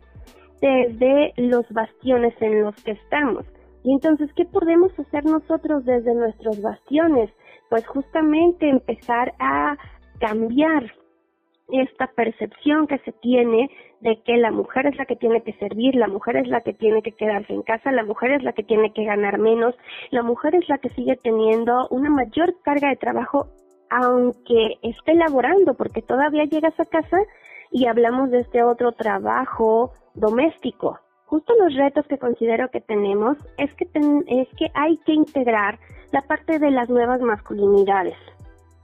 desde 0.60 1.32
los 1.36 1.68
bastiones 1.70 2.34
en 2.40 2.62
los 2.62 2.74
que 2.82 2.92
estamos. 2.92 3.44
Y 3.84 3.92
entonces, 3.92 4.30
¿qué 4.34 4.44
podemos 4.44 4.96
hacer 4.98 5.24
nosotros 5.24 5.84
desde 5.84 6.14
nuestros 6.14 6.60
bastiones? 6.60 7.30
Pues 7.68 7.86
justamente 7.86 8.68
empezar 8.68 9.32
a 9.38 9.76
cambiar 10.20 10.92
esta 11.68 12.06
percepción 12.08 12.86
que 12.86 12.98
se 12.98 13.12
tiene 13.12 13.70
de 14.00 14.20
que 14.24 14.36
la 14.36 14.50
mujer 14.50 14.86
es 14.86 14.96
la 14.96 15.06
que 15.06 15.16
tiene 15.16 15.42
que 15.42 15.52
servir, 15.54 15.94
la 15.94 16.08
mujer 16.08 16.36
es 16.36 16.48
la 16.48 16.60
que 16.60 16.72
tiene 16.72 17.02
que 17.02 17.12
quedarse 17.12 17.52
en 17.52 17.62
casa, 17.62 17.92
la 17.92 18.04
mujer 18.04 18.32
es 18.32 18.42
la 18.42 18.52
que 18.52 18.62
tiene 18.62 18.92
que 18.92 19.04
ganar 19.04 19.38
menos, 19.38 19.74
la 20.10 20.22
mujer 20.22 20.54
es 20.54 20.68
la 20.68 20.78
que 20.78 20.90
sigue 20.90 21.16
teniendo 21.22 21.88
una 21.88 22.10
mayor 22.10 22.54
carga 22.62 22.88
de 22.88 22.96
trabajo 22.96 23.46
aunque 23.92 24.78
esté 24.82 25.14
laborando, 25.14 25.74
porque 25.74 26.02
todavía 26.02 26.44
llegas 26.44 26.78
a 26.80 26.84
casa 26.84 27.18
y 27.70 27.86
hablamos 27.86 28.30
de 28.30 28.40
este 28.40 28.62
otro 28.62 28.92
trabajo 28.92 29.92
doméstico. 30.14 30.98
Justo 31.26 31.54
los 31.58 31.74
retos 31.74 32.06
que 32.06 32.18
considero 32.18 32.70
que 32.70 32.80
tenemos 32.80 33.36
es 33.58 33.72
que, 33.74 33.84
es 34.26 34.48
que 34.56 34.70
hay 34.74 34.96
que 34.98 35.12
integrar 35.12 35.78
la 36.10 36.22
parte 36.22 36.58
de 36.58 36.70
las 36.70 36.88
nuevas 36.90 37.20
masculinidades, 37.20 38.16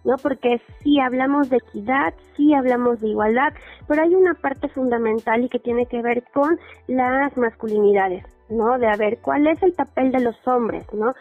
¿no? 0.05 0.17
Porque 0.17 0.61
sí 0.83 0.99
hablamos 1.01 1.51
de 1.51 1.59
equidad, 1.59 2.15
sí 2.37 2.55
hablamos 2.55 3.01
de 3.01 3.09
igualdad, 3.09 3.53
pero 3.87 4.03
hay 4.03 4.15
una 4.15 4.35
parte 4.35 4.69
fundamental 4.69 5.45
y 5.45 5.49
que 5.49 5.59
tiene 5.59 5.87
que 5.87 6.01
ver 6.01 6.25
con 6.33 6.59
las 6.87 7.37
masculinidades. 7.37 8.25
¿No? 8.51 8.79
De 8.79 8.87
a 8.87 8.97
ver 8.97 9.19
cuál 9.21 9.47
es 9.47 9.63
el 9.63 9.73
papel 9.73 10.13
de 10.13 10.21
los 10.21 10.37
hombres, 10.47 10.87
¿no? 10.93 11.15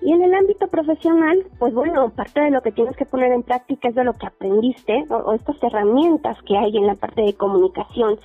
Y 0.00 0.12
en 0.12 0.22
el 0.22 0.34
ámbito 0.34 0.66
profesional, 0.66 1.46
pues 1.58 1.72
bueno, 1.72 2.10
parte 2.10 2.40
de 2.40 2.50
lo 2.50 2.60
que 2.60 2.72
tienes 2.72 2.96
que 2.96 3.06
poner 3.06 3.30
en 3.32 3.44
práctica 3.44 3.88
es 3.88 3.94
de 3.94 4.02
lo 4.02 4.14
que 4.14 4.26
aprendiste 4.26 5.04
o, 5.10 5.32
estas 5.32 5.62
herramientas 5.62 6.36
que 6.42 6.58
hay 6.58 6.76
en 6.76 6.88
la 6.88 6.96
parte 6.96 7.22
de 7.22 7.34
comunicación 7.34 8.18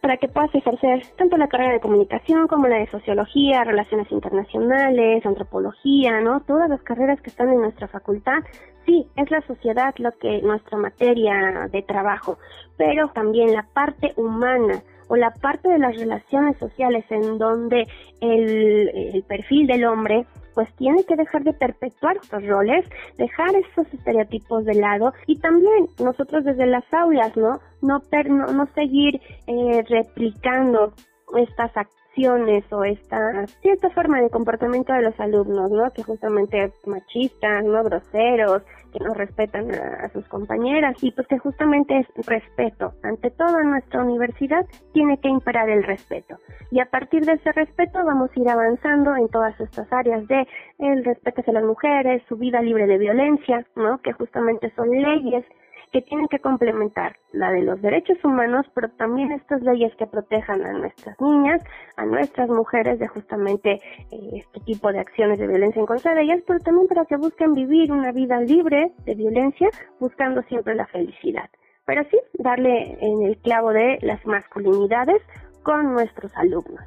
para 0.00 0.16
que 0.16 0.28
puedas 0.28 0.54
ejercer 0.54 1.02
tanto 1.16 1.36
la 1.36 1.48
carrera 1.48 1.72
de 1.72 1.80
comunicación 1.80 2.46
como 2.46 2.68
la 2.68 2.78
de 2.78 2.86
sociología, 2.86 3.64
relaciones 3.64 4.10
internacionales, 4.10 5.26
antropología, 5.26 6.20
¿no? 6.20 6.40
Todas 6.40 6.70
las 6.70 6.80
carreras 6.82 7.20
que 7.20 7.30
están 7.30 7.50
en 7.50 7.60
nuestra 7.60 7.88
facultad, 7.88 8.38
sí, 8.86 9.06
es 9.16 9.30
la 9.30 9.42
sociedad 9.42 9.94
lo 9.98 10.12
que 10.12 10.40
nuestra 10.40 10.78
materia 10.78 11.68
de 11.70 11.82
trabajo, 11.82 12.38
pero 12.76 13.08
también 13.08 13.52
la 13.52 13.66
parte 13.74 14.12
humana, 14.16 14.82
o 15.08 15.16
la 15.16 15.30
parte 15.30 15.68
de 15.68 15.78
las 15.78 15.96
relaciones 15.96 16.56
sociales 16.58 17.04
en 17.10 17.38
donde 17.38 17.86
el, 18.20 19.24
perfil 19.28 19.66
del 19.66 19.84
hombre 19.84 20.26
pues 20.54 20.72
tiene 20.74 21.04
que 21.04 21.16
dejar 21.16 21.44
de 21.44 21.52
perpetuar 21.52 22.16
estos 22.16 22.44
roles, 22.46 22.84
dejar 23.16 23.54
esos 23.54 23.92
estereotipos 23.92 24.64
de 24.64 24.74
lado 24.74 25.12
y 25.26 25.38
también 25.38 25.86
nosotros 26.02 26.44
desde 26.44 26.66
las 26.66 26.84
aulas, 26.92 27.36
¿no? 27.36 27.60
No, 27.80 28.00
no, 28.28 28.66
seguir 28.74 29.20
eh, 29.46 29.84
replicando 29.88 30.92
estas 31.36 31.76
o 32.26 32.84
esta 32.84 33.46
cierta 33.62 33.90
forma 33.90 34.20
de 34.20 34.30
comportamiento 34.30 34.92
de 34.92 35.02
los 35.02 35.20
alumnos, 35.20 35.70
¿no? 35.70 35.90
Que 35.92 36.02
justamente 36.02 36.72
machistas, 36.84 37.64
¿no? 37.64 37.84
Groseros, 37.84 38.62
que 38.92 38.98
no 38.98 39.14
respetan 39.14 39.70
a, 39.72 40.08
sus 40.08 40.26
compañeras 40.28 40.96
y 41.02 41.12
pues 41.12 41.26
que 41.28 41.38
justamente 41.38 41.98
es 41.98 42.26
respeto. 42.26 42.92
Ante 43.02 43.30
todo 43.30 43.62
nuestra 43.62 44.02
universidad 44.02 44.66
tiene 44.92 45.18
que 45.18 45.28
imperar 45.28 45.68
el 45.68 45.84
respeto 45.84 46.36
y 46.70 46.80
a 46.80 46.86
partir 46.86 47.24
de 47.24 47.34
ese 47.34 47.52
respeto 47.52 48.04
vamos 48.04 48.30
a 48.34 48.40
ir 48.40 48.48
avanzando 48.48 49.14
en 49.14 49.28
todas 49.28 49.58
estas 49.60 49.90
áreas 49.92 50.26
de 50.26 50.46
el 50.78 51.04
respeto 51.04 51.40
hacia 51.42 51.52
las 51.52 51.64
mujeres, 51.64 52.22
su 52.28 52.36
vida 52.36 52.60
libre 52.62 52.86
de 52.86 52.98
violencia, 52.98 53.64
¿no? 53.76 53.98
Que 53.98 54.12
justamente 54.12 54.72
son 54.74 54.90
leyes 54.90 55.44
que 55.92 56.02
tienen 56.02 56.28
que 56.28 56.38
complementar 56.38 57.16
la 57.32 57.50
de 57.50 57.62
los 57.62 57.80
derechos 57.80 58.22
humanos, 58.24 58.66
pero 58.74 58.88
también 58.90 59.32
estas 59.32 59.62
leyes 59.62 59.94
que 59.96 60.06
protejan 60.06 60.64
a 60.64 60.72
nuestras 60.72 61.20
niñas, 61.20 61.62
a 61.96 62.04
nuestras 62.04 62.48
mujeres 62.48 62.98
de 62.98 63.08
justamente 63.08 63.80
eh, 64.10 64.30
este 64.32 64.60
tipo 64.60 64.92
de 64.92 65.00
acciones 65.00 65.38
de 65.38 65.46
violencia 65.46 65.80
en 65.80 65.86
contra 65.86 66.14
de 66.14 66.22
ellas, 66.22 66.40
pero 66.46 66.58
también 66.60 66.88
para 66.88 67.04
que 67.04 67.16
busquen 67.16 67.54
vivir 67.54 67.92
una 67.92 68.12
vida 68.12 68.40
libre 68.40 68.92
de 69.04 69.14
violencia, 69.14 69.68
buscando 70.00 70.42
siempre 70.42 70.74
la 70.74 70.86
felicidad. 70.86 71.48
Pero 71.86 72.02
sí, 72.10 72.18
darle 72.34 72.98
en 73.00 73.22
el 73.22 73.38
clavo 73.38 73.72
de 73.72 73.98
las 74.02 74.24
masculinidades 74.26 75.22
con 75.62 75.94
nuestros 75.94 76.36
alumnos. 76.36 76.84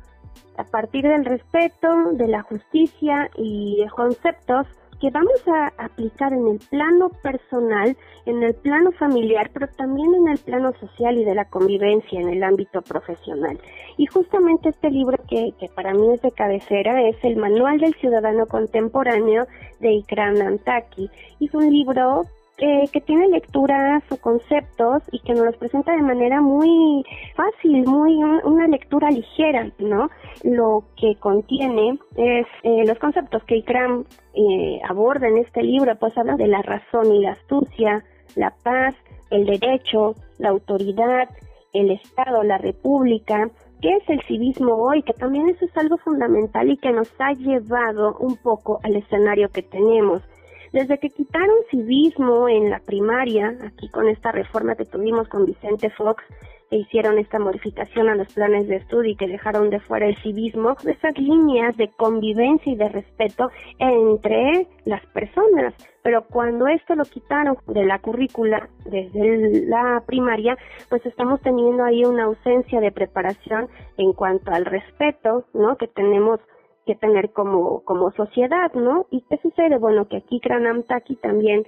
A 0.57 0.63
partir 0.63 1.07
del 1.07 1.25
respeto, 1.25 2.11
de 2.13 2.27
la 2.27 2.43
justicia 2.43 3.29
y 3.35 3.83
de 3.83 3.89
conceptos 3.89 4.67
que 5.01 5.09
vamos 5.09 5.41
a 5.47 5.73
aplicar 5.83 6.31
en 6.31 6.47
el 6.47 6.59
plano 6.69 7.09
personal, 7.23 7.97
en 8.27 8.43
el 8.43 8.53
plano 8.53 8.91
familiar, 8.91 9.49
pero 9.51 9.67
también 9.67 10.13
en 10.13 10.27
el 10.27 10.37
plano 10.37 10.71
social 10.79 11.17
y 11.17 11.25
de 11.25 11.33
la 11.33 11.45
convivencia 11.45 12.21
en 12.21 12.29
el 12.29 12.43
ámbito 12.43 12.83
profesional. 12.83 13.59
Y 13.97 14.05
justamente 14.05 14.69
este 14.69 14.91
libro 14.91 15.17
que, 15.27 15.53
que 15.59 15.67
para 15.69 15.93
mí 15.93 16.13
es 16.13 16.21
de 16.21 16.31
cabecera 16.31 17.01
es 17.01 17.15
el 17.23 17.37
Manual 17.37 17.79
del 17.79 17.95
Ciudadano 17.95 18.45
Contemporáneo 18.45 19.47
de 19.79 19.91
Ikram 19.93 20.39
Antaki. 20.39 21.09
Es 21.39 21.53
un 21.55 21.71
libro 21.71 22.21
que, 22.61 22.85
que 22.93 23.01
tiene 23.01 23.27
lecturas 23.29 24.03
o 24.11 24.17
conceptos 24.17 25.01
y 25.11 25.19
que 25.21 25.33
nos 25.33 25.45
los 25.45 25.57
presenta 25.57 25.93
de 25.93 26.03
manera 26.03 26.41
muy 26.41 27.03
fácil, 27.35 27.83
muy 27.87 28.13
una 28.43 28.67
lectura 28.67 29.09
ligera, 29.09 29.71
¿no? 29.79 30.11
Lo 30.43 30.83
que 30.95 31.15
contiene 31.15 31.97
es 32.15 32.45
eh, 32.61 32.83
los 32.85 32.99
conceptos 32.99 33.43
que 33.45 33.57
Ikram 33.57 34.05
eh, 34.35 34.79
aborda 34.87 35.27
en 35.27 35.39
este 35.39 35.63
libro, 35.63 35.95
pues 35.95 36.15
habla 36.15 36.35
de 36.35 36.47
la 36.47 36.61
razón 36.61 37.11
y 37.11 37.21
la 37.21 37.31
astucia, 37.31 38.03
la 38.35 38.53
paz, 38.63 38.93
el 39.31 39.47
derecho, 39.47 40.13
la 40.37 40.49
autoridad, 40.49 41.29
el 41.73 41.89
Estado, 41.89 42.43
la 42.43 42.59
República, 42.59 43.49
qué 43.81 43.95
es 43.95 44.07
el 44.07 44.21
civismo 44.27 44.75
hoy, 44.75 45.01
que 45.01 45.13
también 45.13 45.49
eso 45.49 45.65
es 45.65 45.75
algo 45.75 45.97
fundamental 45.97 46.69
y 46.69 46.77
que 46.77 46.91
nos 46.91 47.09
ha 47.19 47.33
llevado 47.33 48.17
un 48.19 48.37
poco 48.37 48.79
al 48.83 48.97
escenario 48.97 49.49
que 49.49 49.63
tenemos. 49.63 50.21
Desde 50.71 50.99
que 50.99 51.09
quitaron 51.09 51.57
civismo 51.69 52.47
en 52.47 52.69
la 52.69 52.79
primaria, 52.79 53.53
aquí 53.65 53.89
con 53.89 54.07
esta 54.07 54.31
reforma 54.31 54.75
que 54.75 54.85
tuvimos 54.85 55.27
con 55.27 55.45
Vicente 55.45 55.89
Fox, 55.89 56.23
que 56.69 56.77
hicieron 56.77 57.19
esta 57.19 57.37
modificación 57.37 58.07
a 58.07 58.15
los 58.15 58.33
planes 58.33 58.69
de 58.69 58.77
estudio 58.77 59.11
y 59.11 59.15
que 59.17 59.27
dejaron 59.27 59.69
de 59.69 59.81
fuera 59.81 60.07
el 60.07 60.15
civismo, 60.23 60.77
esas 60.85 61.17
líneas 61.17 61.75
de 61.75 61.89
convivencia 61.89 62.71
y 62.71 62.77
de 62.77 62.87
respeto 62.87 63.51
entre 63.79 64.67
las 64.85 65.05
personas. 65.07 65.73
Pero 66.01 66.23
cuando 66.27 66.67
esto 66.67 66.95
lo 66.95 67.03
quitaron 67.03 67.57
de 67.67 67.83
la 67.83 67.99
currícula 67.99 68.69
desde 68.85 69.67
la 69.67 70.01
primaria, 70.07 70.57
pues 70.89 71.05
estamos 71.05 71.41
teniendo 71.41 71.83
ahí 71.83 72.05
una 72.05 72.23
ausencia 72.23 72.79
de 72.79 72.93
preparación 72.93 73.67
en 73.97 74.13
cuanto 74.13 74.51
al 74.51 74.63
respeto, 74.63 75.43
¿no? 75.53 75.75
Que 75.75 75.87
tenemos 75.87 76.39
que 76.85 76.95
tener 76.95 77.31
como, 77.31 77.81
como 77.83 78.11
sociedad, 78.11 78.73
¿no? 78.73 79.05
¿Y 79.11 79.21
qué 79.29 79.37
sucede? 79.37 79.77
Bueno, 79.77 80.07
que 80.07 80.17
aquí 80.17 80.39
Kranam 80.39 80.83
Taki 80.83 81.15
también 81.17 81.65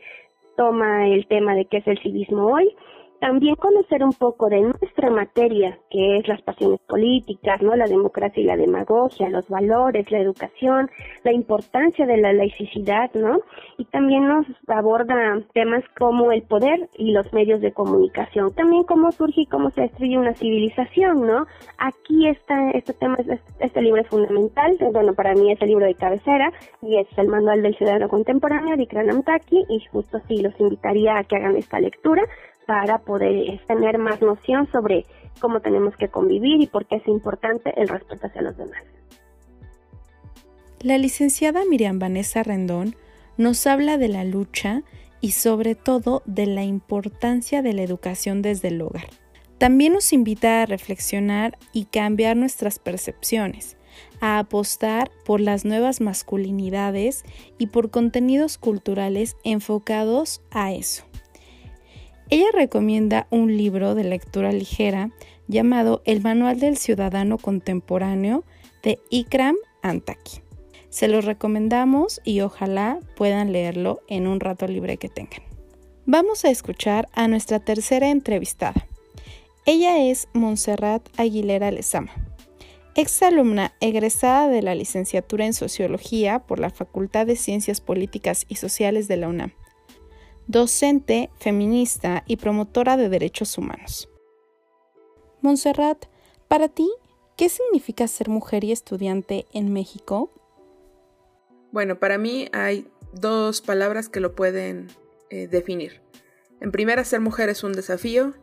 toma 0.55 1.07
el 1.07 1.27
tema 1.27 1.55
de 1.55 1.65
qué 1.65 1.77
es 1.77 1.87
el 1.87 1.99
civismo 1.99 2.47
hoy 2.47 2.75
también 3.23 3.55
conocer 3.55 4.03
un 4.03 4.11
poco 4.11 4.49
de 4.49 4.59
nuestra 4.59 5.09
materia, 5.09 5.79
que 5.89 6.17
es 6.17 6.27
las 6.27 6.41
pasiones 6.41 6.81
políticas, 6.81 7.61
¿no? 7.61 7.73
La 7.73 7.85
democracia 7.85 8.43
y 8.43 8.45
la 8.45 8.57
demagogia, 8.57 9.29
los 9.29 9.47
valores, 9.47 10.11
la 10.11 10.19
educación, 10.19 10.91
la 11.23 11.31
importancia 11.31 12.05
de 12.05 12.17
la 12.17 12.33
laicidad, 12.33 13.13
¿no? 13.13 13.39
Y 13.77 13.85
también 13.85 14.27
nos 14.27 14.45
aborda 14.67 15.41
temas 15.53 15.85
como 15.97 16.33
el 16.33 16.41
poder 16.41 16.89
y 16.97 17.13
los 17.13 17.31
medios 17.31 17.61
de 17.61 17.71
comunicación. 17.71 18.53
También 18.55 18.83
cómo 18.83 19.09
surge 19.13 19.43
y 19.43 19.45
cómo 19.45 19.69
se 19.69 19.83
destruye 19.83 20.17
una 20.17 20.33
civilización, 20.33 21.25
¿no? 21.25 21.45
Aquí 21.77 22.27
está, 22.27 22.71
este 22.71 22.91
tema, 22.91 23.15
este, 23.59 23.81
libro 23.81 24.01
es 24.01 24.07
fundamental, 24.09 24.77
bueno, 24.91 25.13
para 25.13 25.33
mí 25.33 25.49
es 25.49 25.61
el 25.61 25.69
libro 25.69 25.85
de 25.85 25.95
cabecera 25.95 26.51
y 26.81 26.97
es 26.97 27.07
el 27.17 27.29
manual 27.29 27.61
del 27.61 27.77
ciudadano 27.77 28.09
contemporáneo 28.09 28.75
de 28.75 28.83
Ikram 28.83 29.23
Taki 29.23 29.63
y 29.69 29.79
justo 29.93 30.19
sí 30.27 30.41
los 30.41 30.59
invitaría 30.59 31.19
a 31.19 31.23
que 31.23 31.37
hagan 31.37 31.55
esta 31.55 31.79
lectura 31.79 32.21
para 32.65 32.99
poder 32.99 33.59
tener 33.67 33.97
más 33.97 34.21
noción 34.21 34.69
sobre 34.71 35.05
cómo 35.39 35.59
tenemos 35.59 35.95
que 35.97 36.07
convivir 36.07 36.61
y 36.61 36.67
por 36.67 36.85
qué 36.85 36.97
es 36.97 37.07
importante 37.07 37.73
el 37.79 37.87
respeto 37.87 38.27
hacia 38.27 38.41
los 38.41 38.57
demás. 38.57 38.83
La 40.81 40.97
licenciada 40.97 41.61
Miriam 41.69 41.99
Vanessa 41.99 42.43
Rendón 42.43 42.95
nos 43.37 43.65
habla 43.67 43.97
de 43.97 44.09
la 44.09 44.23
lucha 44.23 44.83
y 45.21 45.31
sobre 45.31 45.75
todo 45.75 46.21
de 46.25 46.45
la 46.45 46.63
importancia 46.63 47.61
de 47.61 47.73
la 47.73 47.83
educación 47.83 48.41
desde 48.41 48.67
el 48.67 48.81
hogar. 48.81 49.07
También 49.57 49.93
nos 49.93 50.11
invita 50.11 50.61
a 50.61 50.65
reflexionar 50.65 51.57
y 51.71 51.85
cambiar 51.85 52.35
nuestras 52.35 52.79
percepciones, 52.79 53.77
a 54.19 54.39
apostar 54.39 55.09
por 55.23 55.39
las 55.39 55.63
nuevas 55.63 56.01
masculinidades 56.01 57.23
y 57.57 57.67
por 57.67 57.89
contenidos 57.89 58.57
culturales 58.57 59.37
enfocados 59.45 60.41
a 60.51 60.73
eso. 60.73 61.05
Ella 62.29 62.47
recomienda 62.53 63.27
un 63.31 63.57
libro 63.57 63.95
de 63.95 64.05
lectura 64.05 64.51
ligera 64.51 65.11
llamado 65.47 66.01
El 66.05 66.21
Manual 66.21 66.59
del 66.59 66.77
Ciudadano 66.77 67.37
Contemporáneo 67.37 68.43
de 68.81 68.99
Ikram 69.09 69.55
Antaki. 69.81 70.41
Se 70.89 71.07
los 71.07 71.25
recomendamos 71.25 72.21
y 72.23 72.41
ojalá 72.41 72.99
puedan 73.15 73.51
leerlo 73.51 74.01
en 74.07 74.27
un 74.27 74.39
rato 74.39 74.67
libre 74.67 74.97
que 74.97 75.09
tengan. 75.09 75.41
Vamos 76.05 76.45
a 76.45 76.49
escuchar 76.49 77.09
a 77.13 77.27
nuestra 77.27 77.59
tercera 77.59 78.09
entrevistada. 78.09 78.87
Ella 79.65 80.03
es 80.03 80.27
Montserrat 80.33 81.07
Aguilera 81.17 81.71
Lezama, 81.71 82.13
exalumna 82.95 83.73
egresada 83.79 84.49
de 84.49 84.61
la 84.61 84.75
licenciatura 84.75 85.45
en 85.45 85.53
Sociología 85.53 86.39
por 86.39 86.59
la 86.59 86.69
Facultad 86.69 87.25
de 87.25 87.35
Ciencias 87.35 87.81
Políticas 87.81 88.45
y 88.47 88.55
Sociales 88.55 89.07
de 89.07 89.17
la 89.17 89.29
UNAM 89.29 89.53
docente, 90.47 91.29
feminista 91.39 92.23
y 92.27 92.37
promotora 92.37 92.97
de 92.97 93.09
derechos 93.09 93.57
humanos. 93.57 94.09
Montserrat, 95.41 96.05
para 96.47 96.69
ti, 96.69 96.89
¿qué 97.35 97.49
significa 97.49 98.07
ser 98.07 98.29
mujer 98.29 98.63
y 98.63 98.71
estudiante 98.71 99.45
en 99.53 99.73
México? 99.73 100.31
Bueno, 101.71 101.99
para 101.99 102.17
mí 102.17 102.49
hay 102.53 102.87
dos 103.13 103.61
palabras 103.61 104.09
que 104.09 104.19
lo 104.19 104.35
pueden 104.35 104.87
eh, 105.29 105.47
definir. 105.47 106.01
En 106.61 106.71
primera, 106.71 107.03
ser 107.03 107.19
mujer 107.19 107.49
es 107.49 107.63
un 107.63 107.73
desafío 107.73 108.33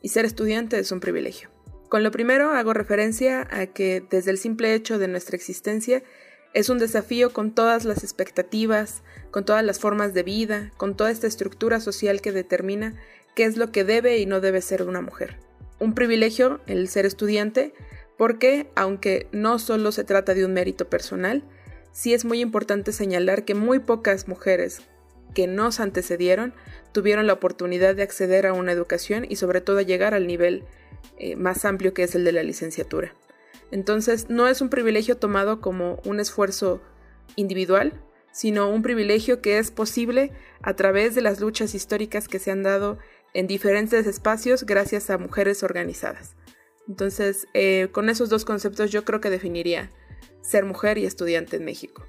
y 0.00 0.08
ser 0.08 0.24
estudiante 0.24 0.78
es 0.78 0.90
un 0.90 1.00
privilegio. 1.00 1.50
Con 1.88 2.02
lo 2.02 2.10
primero 2.10 2.50
hago 2.50 2.74
referencia 2.74 3.46
a 3.50 3.66
que 3.66 4.04
desde 4.10 4.30
el 4.30 4.38
simple 4.38 4.74
hecho 4.74 4.98
de 4.98 5.08
nuestra 5.08 5.36
existencia 5.36 6.02
es 6.54 6.68
un 6.68 6.78
desafío 6.78 7.32
con 7.32 7.52
todas 7.52 7.84
las 7.84 8.02
expectativas, 8.02 9.02
con 9.30 9.44
todas 9.44 9.64
las 9.64 9.78
formas 9.78 10.14
de 10.14 10.22
vida, 10.22 10.72
con 10.76 10.96
toda 10.96 11.10
esta 11.10 11.26
estructura 11.26 11.80
social 11.80 12.20
que 12.20 12.32
determina 12.32 12.94
qué 13.34 13.44
es 13.44 13.56
lo 13.56 13.70
que 13.70 13.84
debe 13.84 14.18
y 14.18 14.26
no 14.26 14.40
debe 14.40 14.60
ser 14.62 14.82
una 14.82 15.00
mujer. 15.00 15.36
Un 15.78 15.94
privilegio 15.94 16.60
el 16.66 16.88
ser 16.88 17.06
estudiante 17.06 17.72
porque, 18.16 18.68
aunque 18.74 19.28
no 19.30 19.58
solo 19.58 19.92
se 19.92 20.04
trata 20.04 20.34
de 20.34 20.44
un 20.44 20.52
mérito 20.52 20.88
personal, 20.88 21.44
sí 21.92 22.14
es 22.14 22.24
muy 22.24 22.40
importante 22.40 22.92
señalar 22.92 23.44
que 23.44 23.54
muy 23.54 23.78
pocas 23.78 24.26
mujeres 24.26 24.82
que 25.34 25.46
nos 25.46 25.78
antecedieron 25.78 26.54
tuvieron 26.92 27.26
la 27.26 27.34
oportunidad 27.34 27.94
de 27.94 28.02
acceder 28.02 28.46
a 28.46 28.54
una 28.54 28.72
educación 28.72 29.24
y 29.28 29.36
sobre 29.36 29.60
todo 29.60 29.80
llegar 29.82 30.14
al 30.14 30.26
nivel 30.26 30.64
eh, 31.18 31.36
más 31.36 31.64
amplio 31.64 31.94
que 31.94 32.02
es 32.02 32.14
el 32.14 32.24
de 32.24 32.32
la 32.32 32.42
licenciatura. 32.42 33.14
Entonces 33.70 34.28
no 34.28 34.48
es 34.48 34.60
un 34.60 34.70
privilegio 34.70 35.16
tomado 35.16 35.60
como 35.60 36.00
un 36.04 36.20
esfuerzo 36.20 36.80
individual, 37.36 38.00
sino 38.32 38.70
un 38.70 38.82
privilegio 38.82 39.40
que 39.40 39.58
es 39.58 39.70
posible 39.70 40.32
a 40.62 40.74
través 40.74 41.14
de 41.14 41.22
las 41.22 41.40
luchas 41.40 41.74
históricas 41.74 42.28
que 42.28 42.38
se 42.38 42.50
han 42.50 42.62
dado 42.62 42.98
en 43.34 43.46
diferentes 43.46 44.06
espacios 44.06 44.64
gracias 44.64 45.10
a 45.10 45.18
mujeres 45.18 45.62
organizadas. 45.62 46.34
Entonces, 46.88 47.46
eh, 47.52 47.88
con 47.92 48.08
esos 48.08 48.30
dos 48.30 48.44
conceptos 48.44 48.90
yo 48.90 49.04
creo 49.04 49.20
que 49.20 49.30
definiría 49.30 49.90
ser 50.40 50.64
mujer 50.64 50.96
y 50.98 51.04
estudiante 51.04 51.56
en 51.56 51.64
México. 51.64 52.06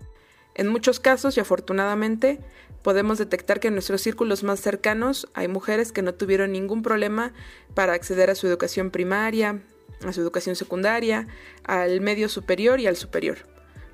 En 0.56 0.68
muchos 0.68 1.00
casos, 1.00 1.38
y 1.38 1.40
afortunadamente, 1.40 2.40
podemos 2.82 3.18
detectar 3.18 3.60
que 3.60 3.68
en 3.68 3.76
nuestros 3.76 4.02
círculos 4.02 4.44
más 4.44 4.60
cercanos 4.60 5.30
hay 5.34 5.48
mujeres 5.48 5.92
que 5.92 6.02
no 6.02 6.14
tuvieron 6.14 6.52
ningún 6.52 6.82
problema 6.82 7.34
para 7.74 7.94
acceder 7.94 8.30
a 8.30 8.36
su 8.36 8.48
educación 8.48 8.92
primaria, 8.92 9.62
a 10.06 10.14
su 10.14 10.22
educación 10.22 10.56
secundaria, 10.56 11.28
al 11.64 12.02
medio 12.02 12.30
superior 12.30 12.80
y 12.80 12.88
al 12.88 12.96
superior, 12.96 13.40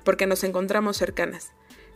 porque 0.04 0.26
nos 0.26 0.44
encontramos 0.44 0.96
cercanas. 0.96 1.52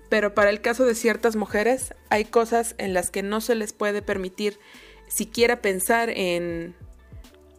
Pero 0.08 0.34
para 0.34 0.50
el 0.50 0.60
caso 0.60 0.84
de 0.84 0.94
ciertas 0.94 1.36
mujeres 1.36 1.94
hay 2.08 2.24
cosas 2.24 2.74
en 2.78 2.94
las 2.94 3.10
que 3.10 3.22
no 3.22 3.40
se 3.40 3.54
les 3.54 3.72
puede 3.72 4.02
permitir 4.02 4.58
siquiera 5.06 5.62
pensar 5.62 6.10
en, 6.10 6.74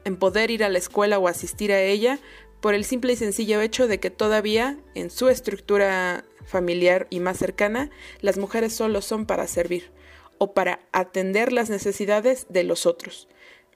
en 0.03 0.17
poder 0.17 0.51
ir 0.51 0.63
a 0.63 0.69
la 0.69 0.77
escuela 0.77 1.19
o 1.19 1.27
asistir 1.27 1.71
a 1.71 1.81
ella 1.81 2.19
por 2.59 2.75
el 2.75 2.85
simple 2.85 3.13
y 3.13 3.15
sencillo 3.15 3.61
hecho 3.61 3.87
de 3.87 3.99
que 3.99 4.09
todavía 4.09 4.77
en 4.93 5.09
su 5.09 5.29
estructura 5.29 6.25
familiar 6.45 7.07
y 7.09 7.19
más 7.19 7.37
cercana 7.37 7.89
las 8.19 8.37
mujeres 8.37 8.73
solo 8.73 9.01
son 9.01 9.25
para 9.25 9.47
servir 9.47 9.91
o 10.37 10.53
para 10.53 10.79
atender 10.91 11.53
las 11.53 11.69
necesidades 11.69 12.45
de 12.49 12.63
los 12.63 12.85
otros 12.85 13.27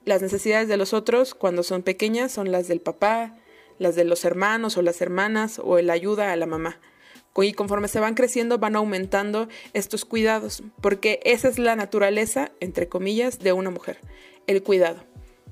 las 0.06 0.22
necesidades 0.22 0.68
de 0.68 0.78
los 0.78 0.94
otros 0.94 1.34
cuando 1.34 1.62
son 1.62 1.82
pequeñas 1.82 2.32
son 2.32 2.50
las 2.50 2.68
del 2.68 2.80
papá, 2.80 3.36
las 3.78 3.96
de 3.96 4.04
los 4.04 4.24
hermanos 4.24 4.78
o 4.78 4.82
las 4.82 5.02
hermanas 5.02 5.60
o 5.62 5.78
el 5.78 5.90
ayuda 5.90 6.32
a 6.32 6.36
la 6.36 6.46
mamá. 6.46 6.80
Y 7.36 7.52
conforme 7.52 7.88
se 7.88 8.00
van 8.00 8.14
creciendo 8.14 8.58
van 8.58 8.76
aumentando 8.76 9.48
estos 9.74 10.06
cuidados, 10.06 10.62
porque 10.80 11.20
esa 11.24 11.48
es 11.48 11.58
la 11.58 11.76
naturaleza, 11.76 12.52
entre 12.60 12.88
comillas, 12.88 13.40
de 13.40 13.52
una 13.52 13.68
mujer, 13.68 13.98
el 14.46 14.62
cuidado. 14.62 15.04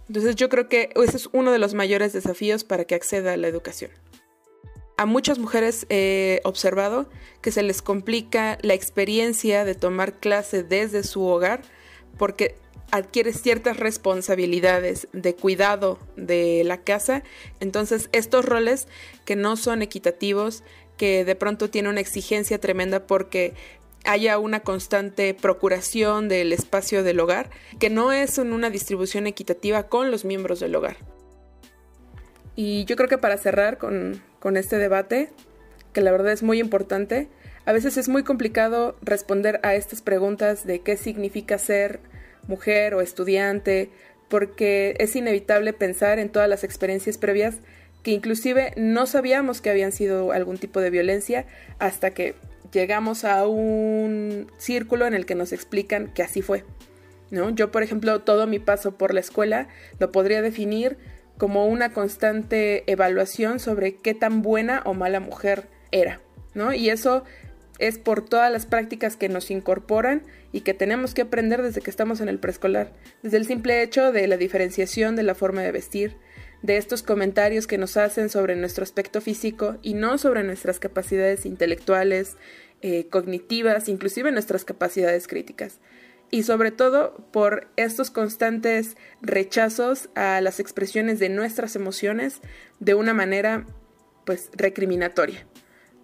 Entonces 0.09 0.37
yo 0.37 0.49
creo 0.49 0.69
que 0.69 0.91
ese 0.95 1.17
es 1.17 1.29
uno 1.33 1.53
de 1.53 1.59
los 1.59 1.75
mayores 1.75 2.13
desafíos 2.13 2.65
para 2.65 2.85
que 2.85 2.95
acceda 2.95 3.33
a 3.33 3.37
la 3.37 3.49
educación. 3.49 3.91
A 4.97 5.05
muchas 5.05 5.41
mujeres 5.41 5.85
he 5.91 6.41
observado 6.45 7.11
que 7.43 7.51
se 7.51 7.65
les 7.65 7.83
complica 7.83 8.57
la 8.63 8.75
experiencia 8.75 9.65
de 9.65 9.75
tomar 9.75 10.21
clase 10.21 10.63
desde 10.63 11.03
su 11.03 11.25
hogar 11.27 11.63
porque 12.17 12.55
adquieres 12.95 13.43
ciertas 13.43 13.77
responsabilidades 13.77 15.09
de 15.13 15.35
cuidado 15.35 15.99
de 16.17 16.63
la 16.65 16.83
casa, 16.83 17.25
entonces 17.59 18.09
estos 18.13 18.45
roles 18.45 18.87
que 19.25 19.35
no 19.35 19.57
son 19.57 19.83
equitativos, 19.83 20.63
que 20.97 21.25
de 21.25 21.35
pronto 21.35 21.69
tienen 21.69 21.91
una 21.91 22.01
exigencia 22.01 22.61
tremenda 22.61 23.05
porque 23.05 23.55
haya 24.05 24.39
una 24.39 24.61
constante 24.61 25.35
procuración 25.35 26.29
del 26.29 26.53
espacio 26.53 27.03
del 27.03 27.19
hogar, 27.19 27.51
que 27.81 27.91
no 27.91 28.13
es 28.13 28.39
una 28.39 28.71
distribución 28.71 29.27
equitativa 29.27 29.89
con 29.89 30.13
los 30.13 30.25
miembros 30.25 30.61
del 30.61 30.77
hogar. 30.77 30.97
Y 32.55 32.85
yo 32.85 32.95
creo 32.95 33.09
que 33.09 33.19
para 33.19 33.39
cerrar 33.39 33.79
con, 33.79 34.23
con 34.39 34.57
este 34.57 34.79
debate, 34.79 35.33
que 35.93 36.01
la 36.01 36.13
verdad 36.13 36.33
es 36.33 36.45
muy 36.45 36.61
importante, 36.61 37.27
a 37.67 37.73
veces 37.73 37.97
es 37.97 38.09
muy 38.09 38.23
complicado 38.23 38.97
responder 39.03 39.59
a 39.65 39.75
estas 39.75 40.01
preguntas 40.01 40.65
de 40.65 40.83
qué 40.83 40.97
significa 40.97 41.59
ser 41.59 41.99
mujer 42.47 42.95
o 42.95 43.01
estudiante, 43.01 43.91
porque 44.29 44.97
es 44.99 45.15
inevitable 45.17 45.73
pensar 45.73 46.19
en 46.19 46.29
todas 46.29 46.49
las 46.49 46.65
experiencias 46.65 47.19
previas 47.19 47.57
que 48.03 48.11
inclusive 48.11 48.73
no 48.77 49.07
sabíamos 49.07 49.61
que 49.61 49.71
habían 49.71 49.93
sido 49.93 50.33
algún 50.33 50.59
tipo 50.59 50.81
de 50.81 50.91
violencia 50.91 51.47
hasta 51.79 52.11
que 52.11 52.35
llegamos 52.73 53.25
a 53.25 53.47
un 53.47 54.51
círculo 54.59 55.07
en 55.07 55.15
el 55.15 55.25
que 55.25 55.35
nos 55.35 55.53
explican 55.53 56.13
que 56.13 56.23
así 56.23 56.43
fue. 56.43 56.65
¿no? 57.31 57.51
Yo, 57.51 57.71
por 57.71 57.83
ejemplo, 57.83 58.21
todo 58.21 58.47
mi 58.47 58.59
paso 58.59 58.97
por 58.97 59.15
la 59.15 59.21
escuela 59.21 59.69
lo 59.99 60.13
podría 60.13 60.43
definir 60.43 60.99
como 61.39 61.67
una 61.67 61.93
constante 61.93 62.91
evaluación 62.91 63.59
sobre 63.59 63.97
qué 63.97 64.15
tan 64.15 64.43
buena 64.43 64.83
o 64.85 64.95
mala 64.95 65.21
mujer 65.21 65.67
era, 65.91 66.21
¿no? 66.55 66.73
Y 66.73 66.91
eso 66.91 67.25
es 67.79 67.99
por 67.99 68.25
todas 68.25 68.51
las 68.53 68.67
prácticas 68.67 69.17
que 69.17 69.29
nos 69.29 69.51
incorporan 69.51 70.23
y 70.53 70.61
que 70.61 70.75
tenemos 70.75 71.15
que 71.15 71.23
aprender 71.23 71.63
desde 71.63 71.81
que 71.81 71.91
estamos 71.91 72.21
en 72.21 72.29
el 72.29 72.39
preescolar, 72.39 72.93
desde 73.23 73.39
el 73.39 73.47
simple 73.47 73.83
hecho 73.83 74.13
de 74.13 74.27
la 74.29 74.37
diferenciación 74.37 75.17
de 75.17 75.25
la 75.25 75.35
forma 75.35 75.63
de 75.63 75.73
vestir, 75.73 76.17
de 76.63 76.77
estos 76.77 77.03
comentarios 77.03 77.67
que 77.67 77.77
nos 77.77 77.97
hacen 77.97 78.31
sobre 78.31 78.57
nuestro 78.57 78.85
aspecto 78.85 79.21
físico 79.21 79.77
y 79.83 79.95
no 79.95 80.17
sobre 80.17 80.45
nuestras 80.45 80.79
capacidades 80.79 81.45
intelectuales, 81.45 82.37
eh, 82.81 83.07
cognitivas, 83.09 83.89
inclusive 83.89 84.33
nuestras 84.33 84.65
capacidades 84.65 85.27
críticas. 85.27 85.81
Y 86.31 86.43
sobre 86.45 86.71
todo 86.71 87.29
por 87.33 87.69
estos 87.77 88.11
constantes 88.11 88.97
rechazos 89.21 90.09
a 90.15 90.41
las 90.41 90.59
expresiones 90.59 91.19
de 91.19 91.29
nuestras 91.29 91.77
emociones 91.77 92.41
de 92.81 92.95
una 92.95 93.15
manera 93.15 93.67
pues 94.25 94.51
recriminatoria, 94.55 95.47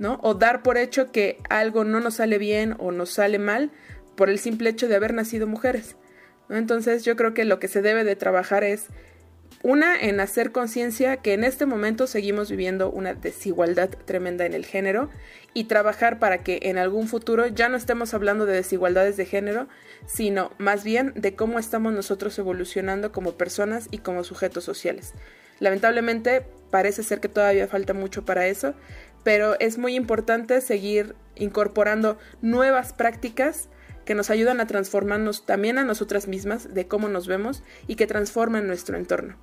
O 0.03 0.35
dar 0.35 0.63
por 0.63 0.79
hecho 0.79 1.13
que 1.13 1.39
algo 1.49 1.85
no 1.85 2.01
nos 2.01 2.15
sale 2.15 2.39
bien 2.39 2.75
o 2.79 2.91
nos 2.91 3.11
sale 3.11 3.39
mal 3.39 3.71
por 4.17 4.31
el 4.31 4.39
simple 4.39 4.71
hecho 4.71 4.89
de 4.89 4.97
haber 4.97 5.15
nacido 5.15 5.47
mujeres. 5.47 5.97
Entonces 6.49 7.05
yo 7.05 7.17
creo 7.17 7.35
que 7.35 7.45
lo 7.45 7.59
que 7.59 7.69
se 7.69 7.83
debe 7.83 8.05
de 8.05 8.17
trabajar 8.17 8.65
es 8.65 8.89
una, 9.63 10.01
en 10.01 10.21
hacer 10.21 10.53
conciencia 10.53 11.19
que 11.19 11.35
en 11.35 11.45
este 11.45 11.67
momento 11.67 12.07
seguimos 12.07 12.51
viviendo 12.51 12.91
una 12.91 13.13
desigualdad 13.13 13.91
tremenda 13.91 14.47
en 14.47 14.55
el 14.55 14.65
género 14.65 15.11
y 15.53 15.65
trabajar 15.65 16.19
para 16.19 16.43
que 16.43 16.61
en 16.63 16.79
algún 16.79 17.09
futuro 17.09 17.47
ya 17.47 17.69
no 17.69 17.77
estemos 17.77 18.15
hablando 18.15 18.47
de 18.47 18.55
desigualdades 18.55 19.19
de 19.19 19.27
género, 19.27 19.69
sino 20.07 20.53
más 20.57 20.83
bien 20.83 21.13
de 21.15 21.35
cómo 21.35 21.59
estamos 21.59 21.93
nosotros 21.93 22.39
evolucionando 22.39 23.13
como 23.13 23.33
personas 23.33 23.89
y 23.91 23.99
como 23.99 24.25
sujetos 24.25 24.65
sociales. 24.65 25.13
Lamentablemente 25.59 26.47
parece 26.71 27.03
ser 27.03 27.21
que 27.21 27.29
todavía 27.29 27.69
falta 27.69 27.93
mucho 27.93 28.25
para 28.25 28.47
eso, 28.47 28.75
pero 29.23 29.59
es 29.61 29.79
muy 29.79 29.95
importante 29.95 30.61
seguir 30.61 31.15
incorporando 31.37 32.19
nuevas 32.43 32.93
prácticas 32.93 33.69
que 34.05 34.15
nos 34.15 34.31
ayudan 34.31 34.61
a 34.61 34.67
transformarnos 34.67 35.47
también 35.47 35.79
a 35.79 35.85
nosotras 35.85 36.27
mismas 36.27 36.75
de 36.75 36.87
cómo 36.87 37.09
nos 37.09 37.27
vemos 37.27 37.63
y 37.87 37.97
que 37.97 38.07
transforman 38.07 38.67
nuestro 38.67 38.97
entorno. 38.97 39.37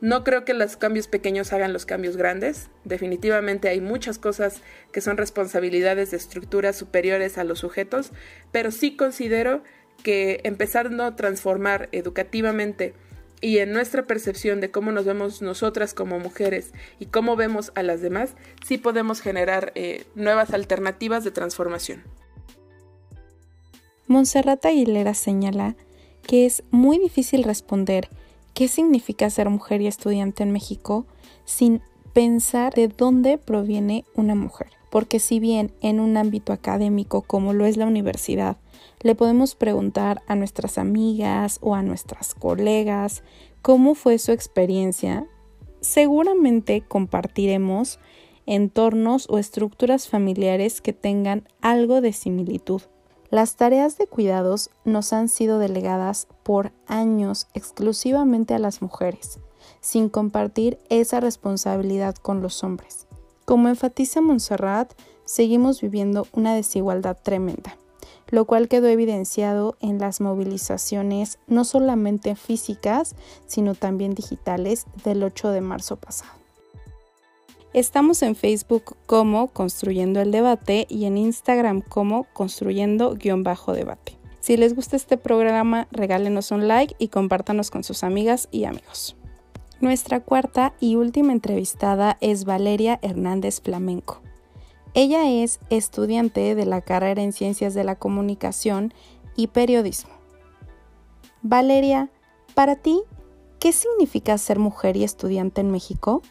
No 0.00 0.22
creo 0.22 0.44
que 0.44 0.54
los 0.54 0.76
cambios 0.76 1.08
pequeños 1.08 1.52
hagan 1.52 1.72
los 1.72 1.86
cambios 1.86 2.16
grandes. 2.16 2.68
Definitivamente 2.84 3.68
hay 3.68 3.80
muchas 3.80 4.18
cosas 4.18 4.60
que 4.92 5.00
son 5.00 5.16
responsabilidades 5.16 6.10
de 6.10 6.18
estructuras 6.18 6.76
superiores 6.76 7.38
a 7.38 7.44
los 7.44 7.60
sujetos, 7.60 8.12
pero 8.52 8.70
sí 8.70 8.96
considero 8.96 9.62
que 10.02 10.40
empezando 10.44 11.04
a 11.04 11.16
transformar 11.16 11.88
educativamente 11.92 12.94
y 13.44 13.58
en 13.58 13.72
nuestra 13.72 14.06
percepción 14.06 14.62
de 14.62 14.70
cómo 14.70 14.90
nos 14.90 15.04
vemos 15.04 15.42
nosotras 15.42 15.92
como 15.92 16.18
mujeres 16.18 16.72
y 16.98 17.06
cómo 17.06 17.36
vemos 17.36 17.72
a 17.74 17.82
las 17.82 18.00
demás, 18.00 18.30
sí 18.64 18.78
podemos 18.78 19.20
generar 19.20 19.70
eh, 19.74 20.06
nuevas 20.14 20.54
alternativas 20.54 21.24
de 21.24 21.30
transformación. 21.30 22.02
Monserrata 24.06 24.68
Aguilera 24.68 25.12
señala 25.12 25.76
que 26.26 26.46
es 26.46 26.62
muy 26.70 26.98
difícil 26.98 27.44
responder 27.44 28.08
qué 28.54 28.66
significa 28.66 29.28
ser 29.28 29.50
mujer 29.50 29.82
y 29.82 29.88
estudiante 29.88 30.42
en 30.42 30.50
México 30.50 31.06
sin 31.44 31.82
pensar 32.14 32.72
de 32.72 32.88
dónde 32.88 33.36
proviene 33.36 34.06
una 34.14 34.34
mujer. 34.34 34.68
Porque 34.90 35.18
si 35.18 35.38
bien 35.38 35.70
en 35.82 36.00
un 36.00 36.16
ámbito 36.16 36.54
académico 36.54 37.20
como 37.20 37.52
lo 37.52 37.66
es 37.66 37.76
la 37.76 37.84
universidad, 37.84 38.56
le 39.00 39.14
podemos 39.14 39.54
preguntar 39.54 40.22
a 40.26 40.34
nuestras 40.34 40.78
amigas 40.78 41.58
o 41.60 41.74
a 41.74 41.82
nuestras 41.82 42.34
colegas 42.34 43.22
cómo 43.62 43.94
fue 43.94 44.18
su 44.18 44.32
experiencia, 44.32 45.26
seguramente 45.80 46.82
compartiremos 46.82 47.98
entornos 48.46 49.26
o 49.30 49.38
estructuras 49.38 50.08
familiares 50.08 50.80
que 50.80 50.92
tengan 50.92 51.48
algo 51.60 52.00
de 52.00 52.12
similitud. 52.12 52.82
Las 53.30 53.56
tareas 53.56 53.98
de 53.98 54.06
cuidados 54.06 54.70
nos 54.84 55.12
han 55.12 55.28
sido 55.28 55.58
delegadas 55.58 56.28
por 56.42 56.72
años 56.86 57.48
exclusivamente 57.54 58.54
a 58.54 58.58
las 58.58 58.82
mujeres, 58.82 59.40
sin 59.80 60.08
compartir 60.08 60.78
esa 60.88 61.20
responsabilidad 61.20 62.14
con 62.16 62.42
los 62.42 62.62
hombres. 62.62 63.06
Como 63.44 63.68
enfatiza 63.68 64.20
Montserrat, 64.20 64.92
seguimos 65.24 65.80
viviendo 65.80 66.26
una 66.32 66.54
desigualdad 66.54 67.16
tremenda, 67.22 67.76
lo 68.34 68.46
cual 68.46 68.66
quedó 68.66 68.88
evidenciado 68.88 69.76
en 69.80 70.00
las 70.00 70.20
movilizaciones 70.20 71.38
no 71.46 71.62
solamente 71.64 72.34
físicas, 72.34 73.14
sino 73.46 73.76
también 73.76 74.14
digitales 74.14 74.86
del 75.04 75.22
8 75.22 75.50
de 75.50 75.60
marzo 75.60 75.94
pasado. 75.94 76.32
Estamos 77.72 78.22
en 78.22 78.34
Facebook 78.34 78.96
como 79.06 79.46
Construyendo 79.46 80.20
el 80.20 80.32
Debate 80.32 80.88
y 80.90 81.04
en 81.04 81.16
Instagram 81.16 81.80
como 81.80 82.26
Construyendo-Debate. 82.32 84.18
Si 84.40 84.56
les 84.56 84.74
gusta 84.74 84.96
este 84.96 85.16
programa, 85.16 85.86
regálenos 85.92 86.50
un 86.50 86.66
like 86.66 86.96
y 86.98 87.08
compártanos 87.08 87.70
con 87.70 87.84
sus 87.84 88.02
amigas 88.02 88.48
y 88.50 88.64
amigos. 88.64 89.14
Nuestra 89.80 90.18
cuarta 90.18 90.74
y 90.80 90.96
última 90.96 91.32
entrevistada 91.32 92.18
es 92.20 92.44
Valeria 92.44 92.98
Hernández 93.00 93.60
Flamenco. 93.60 94.22
Ella 94.94 95.28
es 95.28 95.58
estudiante 95.70 96.54
de 96.54 96.66
la 96.66 96.80
carrera 96.80 97.20
en 97.20 97.32
Ciencias 97.32 97.74
de 97.74 97.82
la 97.82 97.96
Comunicación 97.96 98.94
y 99.34 99.48
Periodismo. 99.48 100.12
Valeria, 101.42 102.10
para 102.54 102.76
ti, 102.76 103.02
¿qué 103.58 103.72
significa 103.72 104.38
ser 104.38 104.60
mujer 104.60 104.96
y 104.96 105.02
estudiante 105.02 105.60
en 105.60 105.72
México? 105.72 106.22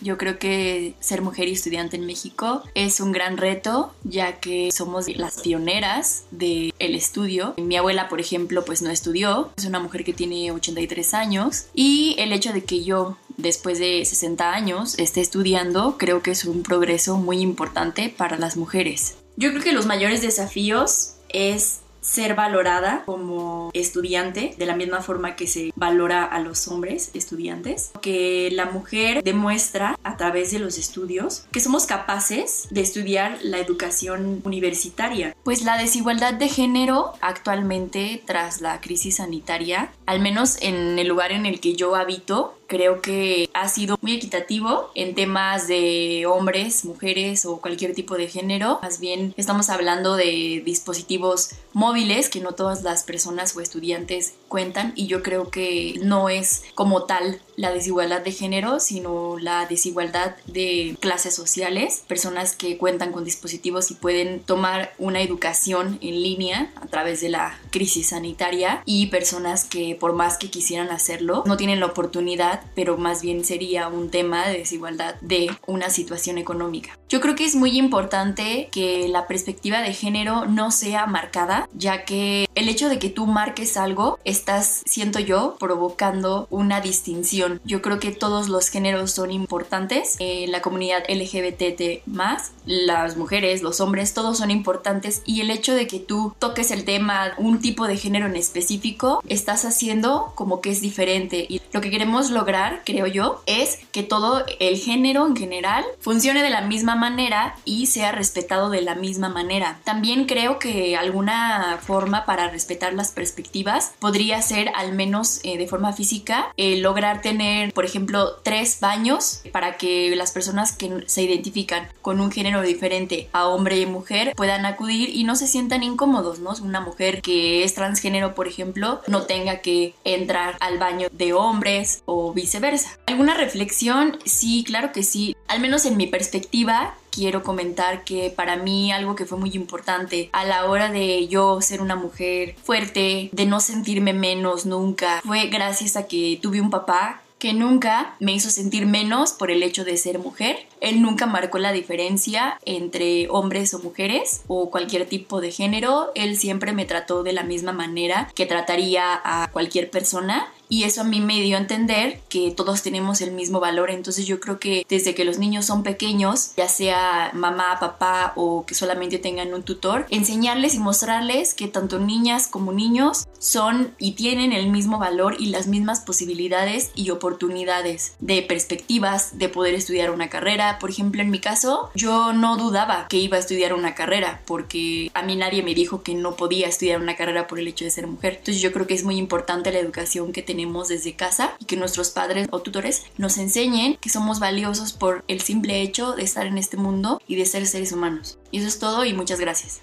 Yo 0.00 0.18
creo 0.18 0.38
que 0.38 0.94
ser 1.00 1.22
mujer 1.22 1.48
y 1.48 1.52
estudiante 1.52 1.96
en 1.96 2.04
México 2.04 2.62
es 2.74 2.98
un 3.00 3.12
gran 3.12 3.36
reto, 3.36 3.94
ya 4.02 4.40
que 4.40 4.72
somos 4.72 5.08
las 5.16 5.40
pioneras 5.40 6.24
del 6.30 6.72
estudio. 6.80 7.54
Mi 7.58 7.76
abuela, 7.76 8.08
por 8.08 8.20
ejemplo, 8.20 8.64
pues 8.64 8.82
no 8.82 8.90
estudió, 8.90 9.50
es 9.56 9.66
una 9.66 9.78
mujer 9.78 10.04
que 10.04 10.12
tiene 10.12 10.50
83 10.50 11.14
años 11.14 11.66
y 11.74 12.16
el 12.18 12.32
hecho 12.32 12.52
de 12.52 12.64
que 12.64 12.82
yo 12.82 13.16
después 13.36 13.78
de 13.78 14.04
60 14.04 14.52
años 14.52 14.98
esté 14.98 15.20
estudiando, 15.20 15.96
creo 15.98 16.22
que 16.22 16.32
es 16.32 16.44
un 16.44 16.62
progreso 16.62 17.16
muy 17.16 17.40
importante 17.40 18.08
para 18.08 18.38
las 18.38 18.56
mujeres. 18.56 19.16
Yo 19.36 19.50
creo 19.50 19.62
que 19.62 19.72
los 19.72 19.86
mayores 19.86 20.22
desafíos 20.22 21.14
es 21.28 21.80
ser 22.04 22.34
valorada 22.34 23.02
como 23.06 23.70
estudiante 23.72 24.54
de 24.58 24.66
la 24.66 24.76
misma 24.76 25.00
forma 25.00 25.36
que 25.36 25.46
se 25.46 25.72
valora 25.74 26.24
a 26.24 26.38
los 26.38 26.68
hombres 26.68 27.10
estudiantes, 27.14 27.92
que 28.02 28.50
la 28.52 28.66
mujer 28.66 29.24
demuestra 29.24 29.98
a 30.04 30.16
través 30.18 30.52
de 30.52 30.58
los 30.58 30.76
estudios 30.76 31.46
que 31.50 31.60
somos 31.60 31.86
capaces 31.86 32.68
de 32.70 32.82
estudiar 32.82 33.38
la 33.42 33.58
educación 33.58 34.42
universitaria. 34.44 35.34
Pues 35.44 35.64
la 35.64 35.78
desigualdad 35.78 36.34
de 36.34 36.48
género 36.48 37.14
actualmente 37.22 38.22
tras 38.26 38.60
la 38.60 38.82
crisis 38.82 39.16
sanitaria, 39.16 39.90
al 40.04 40.20
menos 40.20 40.58
en 40.60 40.98
el 40.98 41.08
lugar 41.08 41.32
en 41.32 41.46
el 41.46 41.58
que 41.58 41.74
yo 41.74 41.96
habito, 41.96 42.58
creo 42.66 43.00
que 43.00 43.48
ha 43.54 43.68
sido 43.68 43.98
muy 44.00 44.14
equitativo 44.14 44.90
en 44.94 45.14
temas 45.14 45.68
de 45.68 46.26
hombres, 46.26 46.84
mujeres 46.84 47.46
o 47.46 47.60
cualquier 47.60 47.94
tipo 47.94 48.16
de 48.16 48.28
género. 48.28 48.78
Más 48.82 49.00
bien 49.00 49.34
estamos 49.36 49.70
hablando 49.70 50.16
de 50.16 50.62
dispositivos 50.64 51.50
móviles 51.72 52.28
que 52.28 52.40
no 52.40 52.52
todas 52.52 52.82
las 52.82 53.04
personas 53.04 53.56
o 53.56 53.60
estudiantes 53.60 54.34
cuentan 54.48 54.92
y 54.96 55.06
yo 55.06 55.22
creo 55.22 55.50
que 55.50 56.00
no 56.02 56.28
es 56.28 56.62
como 56.74 57.04
tal 57.04 57.40
la 57.56 57.72
desigualdad 57.72 58.22
de 58.22 58.32
género, 58.32 58.80
sino 58.80 59.38
la 59.38 59.66
desigualdad 59.66 60.36
de 60.46 60.96
clases 61.00 61.34
sociales, 61.34 62.02
personas 62.06 62.56
que 62.56 62.78
cuentan 62.78 63.12
con 63.12 63.24
dispositivos 63.24 63.90
y 63.90 63.94
pueden 63.94 64.40
tomar 64.40 64.92
una 64.98 65.22
educación 65.22 65.98
en 66.00 66.22
línea 66.22 66.72
a 66.80 66.86
través 66.86 67.20
de 67.20 67.28
la 67.28 67.58
crisis 67.70 68.08
sanitaria 68.08 68.82
y 68.84 69.06
personas 69.06 69.64
que 69.64 69.96
por 69.98 70.12
más 70.12 70.38
que 70.38 70.50
quisieran 70.50 70.90
hacerlo 70.90 71.42
no 71.46 71.56
tienen 71.56 71.80
la 71.80 71.86
oportunidad, 71.86 72.62
pero 72.74 72.96
más 72.96 73.22
bien 73.22 73.44
sería 73.44 73.88
un 73.88 74.10
tema 74.10 74.46
de 74.46 74.58
desigualdad 74.58 75.16
de 75.20 75.50
una 75.66 75.90
situación 75.90 76.38
económica. 76.38 76.98
Yo 77.08 77.20
creo 77.20 77.34
que 77.34 77.44
es 77.44 77.54
muy 77.54 77.78
importante 77.78 78.68
que 78.72 79.08
la 79.08 79.26
perspectiva 79.26 79.80
de 79.80 79.92
género 79.92 80.46
no 80.46 80.70
sea 80.70 81.06
marcada, 81.06 81.68
ya 81.74 82.04
que 82.04 82.48
el 82.54 82.68
hecho 82.68 82.88
de 82.88 82.98
que 82.98 83.10
tú 83.10 83.26
marques 83.26 83.76
algo, 83.76 84.18
estás, 84.24 84.82
siento 84.86 85.20
yo, 85.20 85.56
provocando 85.58 86.46
una 86.50 86.80
distinción. 86.80 87.43
Yo 87.64 87.82
creo 87.82 87.98
que 87.98 88.12
todos 88.12 88.48
los 88.48 88.68
géneros 88.68 89.12
son 89.12 89.30
importantes. 89.30 90.16
Eh, 90.18 90.46
la 90.48 90.62
comunidad 90.62 91.04
LGBT 91.08 92.06
más, 92.06 92.52
las 92.66 93.16
mujeres, 93.16 93.62
los 93.62 93.80
hombres, 93.80 94.14
todos 94.14 94.38
son 94.38 94.50
importantes 94.50 95.22
y 95.24 95.40
el 95.40 95.50
hecho 95.50 95.74
de 95.74 95.86
que 95.86 96.00
tú 96.00 96.34
toques 96.38 96.70
el 96.70 96.84
tema, 96.84 97.32
un 97.38 97.60
tipo 97.60 97.86
de 97.86 97.96
género 97.96 98.26
en 98.26 98.36
específico, 98.36 99.22
estás 99.28 99.64
haciendo 99.64 100.32
como 100.34 100.60
que 100.60 100.70
es 100.70 100.80
diferente. 100.80 101.46
Y 101.48 101.60
lo 101.72 101.80
que 101.80 101.90
queremos 101.90 102.30
lograr, 102.30 102.82
creo 102.84 103.06
yo, 103.06 103.42
es 103.46 103.78
que 103.92 104.02
todo 104.02 104.44
el 104.60 104.78
género 104.78 105.26
en 105.26 105.36
general 105.36 105.84
funcione 106.00 106.42
de 106.42 106.50
la 106.50 106.62
misma 106.62 106.96
manera 106.96 107.56
y 107.64 107.86
sea 107.86 108.12
respetado 108.12 108.70
de 108.70 108.82
la 108.82 108.94
misma 108.94 109.28
manera. 109.28 109.80
También 109.84 110.26
creo 110.26 110.58
que 110.58 110.96
alguna 110.96 111.78
forma 111.82 112.24
para 112.24 112.48
respetar 112.48 112.94
las 112.94 113.12
perspectivas 113.12 113.92
podría 113.98 114.40
ser 114.42 114.70
al 114.74 114.92
menos 114.92 115.40
eh, 115.44 115.58
de 115.58 115.66
forma 115.66 115.92
física 115.92 116.52
eh, 116.56 116.76
lograr 116.76 117.20
tener 117.20 117.33
por 117.74 117.84
ejemplo 117.84 118.36
tres 118.42 118.78
baños 118.80 119.42
para 119.52 119.76
que 119.76 120.14
las 120.16 120.32
personas 120.32 120.72
que 120.72 121.04
se 121.06 121.22
identifican 121.22 121.88
con 122.02 122.20
un 122.20 122.30
género 122.30 122.62
diferente 122.62 123.28
a 123.32 123.48
hombre 123.48 123.78
y 123.78 123.86
mujer 123.86 124.32
puedan 124.36 124.66
acudir 124.66 125.10
y 125.10 125.24
no 125.24 125.36
se 125.36 125.46
sientan 125.46 125.82
incómodos, 125.82 126.40
¿no? 126.40 126.54
Una 126.62 126.80
mujer 126.80 127.20
que 127.20 127.64
es 127.64 127.74
transgénero 127.74 128.34
por 128.34 128.48
ejemplo 128.48 129.00
no 129.06 129.22
tenga 129.22 129.60
que 129.60 129.94
entrar 130.04 130.56
al 130.60 130.78
baño 130.78 131.08
de 131.12 131.32
hombres 131.32 132.02
o 132.06 132.32
viceversa. 132.32 132.98
¿Alguna 133.06 133.34
reflexión? 133.34 134.18
Sí, 134.24 134.64
claro 134.64 134.92
que 134.92 135.02
sí. 135.02 135.36
Al 135.48 135.60
menos 135.60 135.84
en 135.84 135.96
mi 135.96 136.06
perspectiva, 136.06 136.94
quiero 137.14 137.42
comentar 137.42 138.04
que 138.04 138.30
para 138.30 138.56
mí 138.56 138.92
algo 138.92 139.14
que 139.14 139.24
fue 139.24 139.38
muy 139.38 139.50
importante 139.54 140.30
a 140.32 140.44
la 140.44 140.66
hora 140.66 140.90
de 140.90 141.28
yo 141.28 141.60
ser 141.60 141.80
una 141.80 141.96
mujer 141.96 142.56
fuerte, 142.62 143.30
de 143.32 143.46
no 143.46 143.60
sentirme 143.60 144.12
menos 144.12 144.66
nunca, 144.66 145.20
fue 145.24 145.46
gracias 145.46 145.96
a 145.96 146.06
que 146.06 146.38
tuve 146.42 146.60
un 146.60 146.70
papá 146.70 147.22
que 147.44 147.52
nunca 147.52 148.16
me 148.20 148.32
hizo 148.32 148.48
sentir 148.48 148.86
menos 148.86 149.32
por 149.32 149.50
el 149.50 149.62
hecho 149.62 149.84
de 149.84 149.98
ser 149.98 150.18
mujer. 150.18 150.66
Él 150.80 151.02
nunca 151.02 151.26
marcó 151.26 151.58
la 151.58 151.72
diferencia 151.72 152.58
entre 152.64 153.28
hombres 153.28 153.74
o 153.74 153.80
mujeres 153.80 154.40
o 154.46 154.70
cualquier 154.70 155.06
tipo 155.06 155.42
de 155.42 155.50
género. 155.50 156.10
Él 156.14 156.38
siempre 156.38 156.72
me 156.72 156.86
trató 156.86 157.22
de 157.22 157.34
la 157.34 157.42
misma 157.42 157.72
manera 157.72 158.30
que 158.34 158.46
trataría 158.46 159.20
a 159.22 159.50
cualquier 159.52 159.90
persona 159.90 160.50
y 160.68 160.84
eso 160.84 161.02
a 161.02 161.04
mí 161.04 161.20
me 161.20 161.40
dio 161.42 161.56
a 161.56 161.60
entender 161.60 162.20
que 162.28 162.50
todos 162.50 162.82
tenemos 162.82 163.20
el 163.20 163.32
mismo 163.32 163.60
valor. 163.60 163.90
Entonces 163.90 164.26
yo 164.26 164.40
creo 164.40 164.58
que 164.58 164.84
desde 164.88 165.14
que 165.14 165.24
los 165.24 165.38
niños 165.38 165.66
son 165.66 165.82
pequeños, 165.82 166.52
ya 166.56 166.68
sea 166.68 167.30
mamá, 167.34 167.78
papá 167.78 168.32
o 168.36 168.64
que 168.66 168.74
solamente 168.74 169.18
tengan 169.18 169.52
un 169.52 169.62
tutor, 169.62 170.06
enseñarles 170.10 170.74
y 170.74 170.78
mostrarles 170.78 171.54
que 171.54 171.68
tanto 171.68 171.98
niñas 171.98 172.48
como 172.48 172.72
niños 172.72 173.26
son 173.44 173.94
y 173.98 174.12
tienen 174.12 174.52
el 174.52 174.70
mismo 174.70 174.98
valor 174.98 175.36
y 175.38 175.46
las 175.46 175.66
mismas 175.66 176.00
posibilidades 176.00 176.90
y 176.94 177.10
oportunidades 177.10 178.14
de 178.18 178.40
perspectivas 178.40 179.38
de 179.38 179.50
poder 179.50 179.74
estudiar 179.74 180.10
una 180.10 180.30
carrera. 180.30 180.78
Por 180.78 180.88
ejemplo, 180.88 181.20
en 181.20 181.30
mi 181.30 181.40
caso, 181.40 181.90
yo 181.94 182.32
no 182.32 182.56
dudaba 182.56 183.06
que 183.08 183.18
iba 183.18 183.36
a 183.36 183.40
estudiar 183.40 183.74
una 183.74 183.94
carrera 183.94 184.40
porque 184.46 185.10
a 185.12 185.22
mí 185.22 185.36
nadie 185.36 185.62
me 185.62 185.74
dijo 185.74 186.02
que 186.02 186.14
no 186.14 186.36
podía 186.36 186.68
estudiar 186.68 187.02
una 187.02 187.16
carrera 187.16 187.46
por 187.46 187.58
el 187.58 187.68
hecho 187.68 187.84
de 187.84 187.90
ser 187.90 188.06
mujer. 188.06 188.36
Entonces 188.38 188.62
yo 188.62 188.72
creo 188.72 188.86
que 188.86 188.94
es 188.94 189.04
muy 189.04 189.18
importante 189.18 189.72
la 189.72 189.78
educación 189.78 190.32
que 190.32 190.42
tenemos 190.42 190.88
desde 190.88 191.14
casa 191.14 191.54
y 191.58 191.66
que 191.66 191.76
nuestros 191.76 192.10
padres 192.10 192.48
o 192.50 192.60
tutores 192.60 193.04
nos 193.18 193.36
enseñen 193.36 193.98
que 194.00 194.08
somos 194.08 194.40
valiosos 194.40 194.94
por 194.94 195.22
el 195.28 195.42
simple 195.42 195.82
hecho 195.82 196.12
de 196.12 196.22
estar 196.22 196.46
en 196.46 196.56
este 196.56 196.78
mundo 196.78 197.20
y 197.28 197.36
de 197.36 197.44
ser 197.44 197.66
seres 197.66 197.92
humanos. 197.92 198.38
Y 198.50 198.60
eso 198.60 198.68
es 198.68 198.78
todo 198.78 199.04
y 199.04 199.12
muchas 199.12 199.38
gracias. 199.38 199.80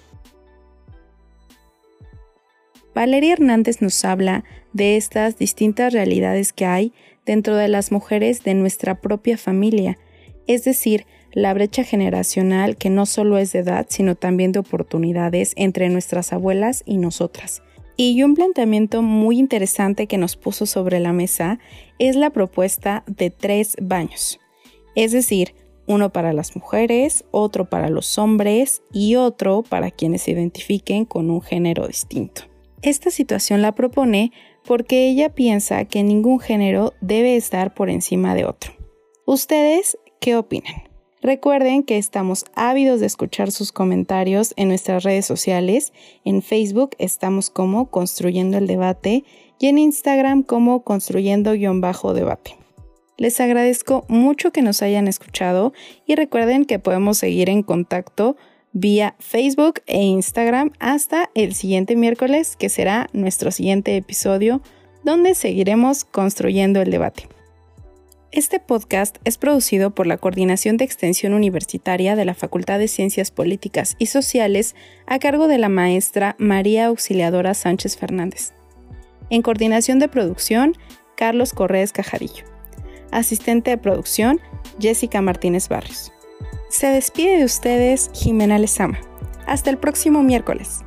Valeria 2.94 3.32
Hernández 3.32 3.80
nos 3.80 4.04
habla 4.04 4.44
de 4.72 4.96
estas 4.96 5.38
distintas 5.38 5.92
realidades 5.92 6.52
que 6.52 6.66
hay 6.66 6.92
dentro 7.24 7.56
de 7.56 7.68
las 7.68 7.92
mujeres 7.92 8.44
de 8.44 8.54
nuestra 8.54 9.00
propia 9.00 9.38
familia, 9.38 9.98
es 10.46 10.64
decir, 10.64 11.06
la 11.32 11.54
brecha 11.54 11.84
generacional 11.84 12.76
que 12.76 12.90
no 12.90 13.06
solo 13.06 13.38
es 13.38 13.52
de 13.52 13.60
edad, 13.60 13.86
sino 13.88 14.14
también 14.14 14.52
de 14.52 14.58
oportunidades 14.58 15.54
entre 15.56 15.88
nuestras 15.88 16.32
abuelas 16.32 16.82
y 16.84 16.98
nosotras. 16.98 17.62
Y 17.96 18.22
un 18.22 18.34
planteamiento 18.34 19.00
muy 19.00 19.38
interesante 19.38 20.06
que 20.06 20.18
nos 20.18 20.36
puso 20.36 20.66
sobre 20.66 21.00
la 21.00 21.12
mesa 21.12 21.58
es 21.98 22.16
la 22.16 22.30
propuesta 22.30 23.04
de 23.06 23.30
tres 23.30 23.76
baños, 23.80 24.38
es 24.94 25.12
decir, 25.12 25.54
uno 25.86 26.12
para 26.12 26.32
las 26.32 26.54
mujeres, 26.56 27.24
otro 27.30 27.68
para 27.68 27.88
los 27.88 28.18
hombres 28.18 28.82
y 28.92 29.16
otro 29.16 29.62
para 29.62 29.90
quienes 29.90 30.22
se 30.22 30.32
identifiquen 30.32 31.04
con 31.04 31.30
un 31.30 31.42
género 31.42 31.86
distinto. 31.86 32.51
Esta 32.82 33.10
situación 33.12 33.62
la 33.62 33.76
propone 33.76 34.32
porque 34.64 35.08
ella 35.08 35.28
piensa 35.28 35.84
que 35.84 36.02
ningún 36.02 36.40
género 36.40 36.94
debe 37.00 37.36
estar 37.36 37.74
por 37.74 37.90
encima 37.90 38.34
de 38.34 38.44
otro. 38.44 38.72
¿Ustedes 39.24 39.98
qué 40.20 40.36
opinan? 40.36 40.82
Recuerden 41.22 41.84
que 41.84 41.98
estamos 41.98 42.44
ávidos 42.56 42.98
de 42.98 43.06
escuchar 43.06 43.52
sus 43.52 43.70
comentarios 43.70 44.54
en 44.56 44.66
nuestras 44.66 45.04
redes 45.04 45.24
sociales. 45.24 45.92
En 46.24 46.42
Facebook 46.42 46.96
estamos 46.98 47.48
como 47.48 47.90
Construyendo 47.90 48.58
el 48.58 48.66
Debate 48.66 49.22
y 49.60 49.68
en 49.68 49.78
Instagram 49.78 50.42
como 50.42 50.82
Construyendo-Debate. 50.82 52.56
Les 53.16 53.40
agradezco 53.40 54.04
mucho 54.08 54.50
que 54.50 54.62
nos 54.62 54.82
hayan 54.82 55.06
escuchado 55.06 55.72
y 56.04 56.16
recuerden 56.16 56.64
que 56.64 56.80
podemos 56.80 57.18
seguir 57.18 57.48
en 57.48 57.62
contacto 57.62 58.36
vía 58.72 59.14
Facebook 59.18 59.80
e 59.86 60.02
Instagram 60.02 60.72
hasta 60.78 61.30
el 61.34 61.54
siguiente 61.54 61.96
miércoles, 61.96 62.56
que 62.56 62.68
será 62.68 63.08
nuestro 63.12 63.50
siguiente 63.50 63.96
episodio, 63.96 64.62
donde 65.04 65.34
seguiremos 65.34 66.04
construyendo 66.04 66.80
el 66.80 66.90
debate. 66.90 67.28
Este 68.30 68.60
podcast 68.60 69.18
es 69.24 69.36
producido 69.36 69.90
por 69.90 70.06
la 70.06 70.16
Coordinación 70.16 70.78
de 70.78 70.86
Extensión 70.86 71.34
Universitaria 71.34 72.16
de 72.16 72.24
la 72.24 72.32
Facultad 72.32 72.78
de 72.78 72.88
Ciencias 72.88 73.30
Políticas 73.30 73.94
y 73.98 74.06
Sociales 74.06 74.74
a 75.06 75.18
cargo 75.18 75.48
de 75.48 75.58
la 75.58 75.68
maestra 75.68 76.34
María 76.38 76.86
Auxiliadora 76.86 77.52
Sánchez 77.52 77.98
Fernández. 77.98 78.54
En 79.28 79.42
coordinación 79.42 79.98
de 79.98 80.08
producción, 80.08 80.76
Carlos 81.14 81.52
Correas 81.52 81.92
Cajarillo. 81.92 82.44
Asistente 83.10 83.70
de 83.72 83.78
producción, 83.78 84.40
Jessica 84.80 85.20
Martínez 85.20 85.68
Barrios. 85.68 86.10
Se 86.72 86.86
despide 86.86 87.36
de 87.36 87.44
ustedes 87.44 88.10
Jimena 88.14 88.58
Lezama. 88.58 88.98
Hasta 89.46 89.68
el 89.68 89.76
próximo 89.76 90.22
miércoles. 90.22 90.80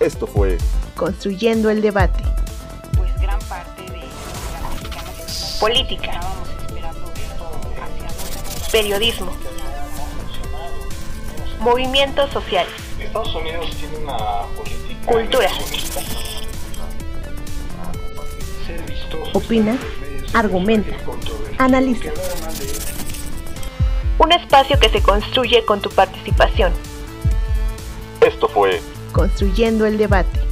Esto 0.00 0.26
fue 0.26 0.58
Construyendo 0.96 1.70
el 1.70 1.80
debate. 1.82 2.20
Pues 2.96 3.16
gran 3.20 3.38
parte 3.48 3.82
de 3.82 3.90
la 3.90 4.70
mexicana 4.70 5.12
Política. 5.60 6.10
estábamos 6.10 6.48
esperando 6.48 7.12
esto 7.12 7.60
hacia 7.80 8.72
Periodismo. 8.72 9.30
Movimientos 11.60 12.28
sociales. 12.32 12.72
Estados 12.98 13.32
Unidos 13.36 13.70
tiene 13.76 13.98
una 13.98 14.16
política 14.56 14.79
Cultura. 15.10 15.50
Opina, 19.34 19.76
argumenta, 20.32 20.94
analiza. 21.58 22.10
Un 24.20 24.30
espacio 24.30 24.78
que 24.78 24.88
se 24.88 25.02
construye 25.02 25.64
con 25.64 25.80
tu 25.80 25.90
participación. 25.90 26.72
Esto 28.20 28.46
fue 28.46 28.80
Construyendo 29.10 29.84
el 29.84 29.98
debate. 29.98 30.49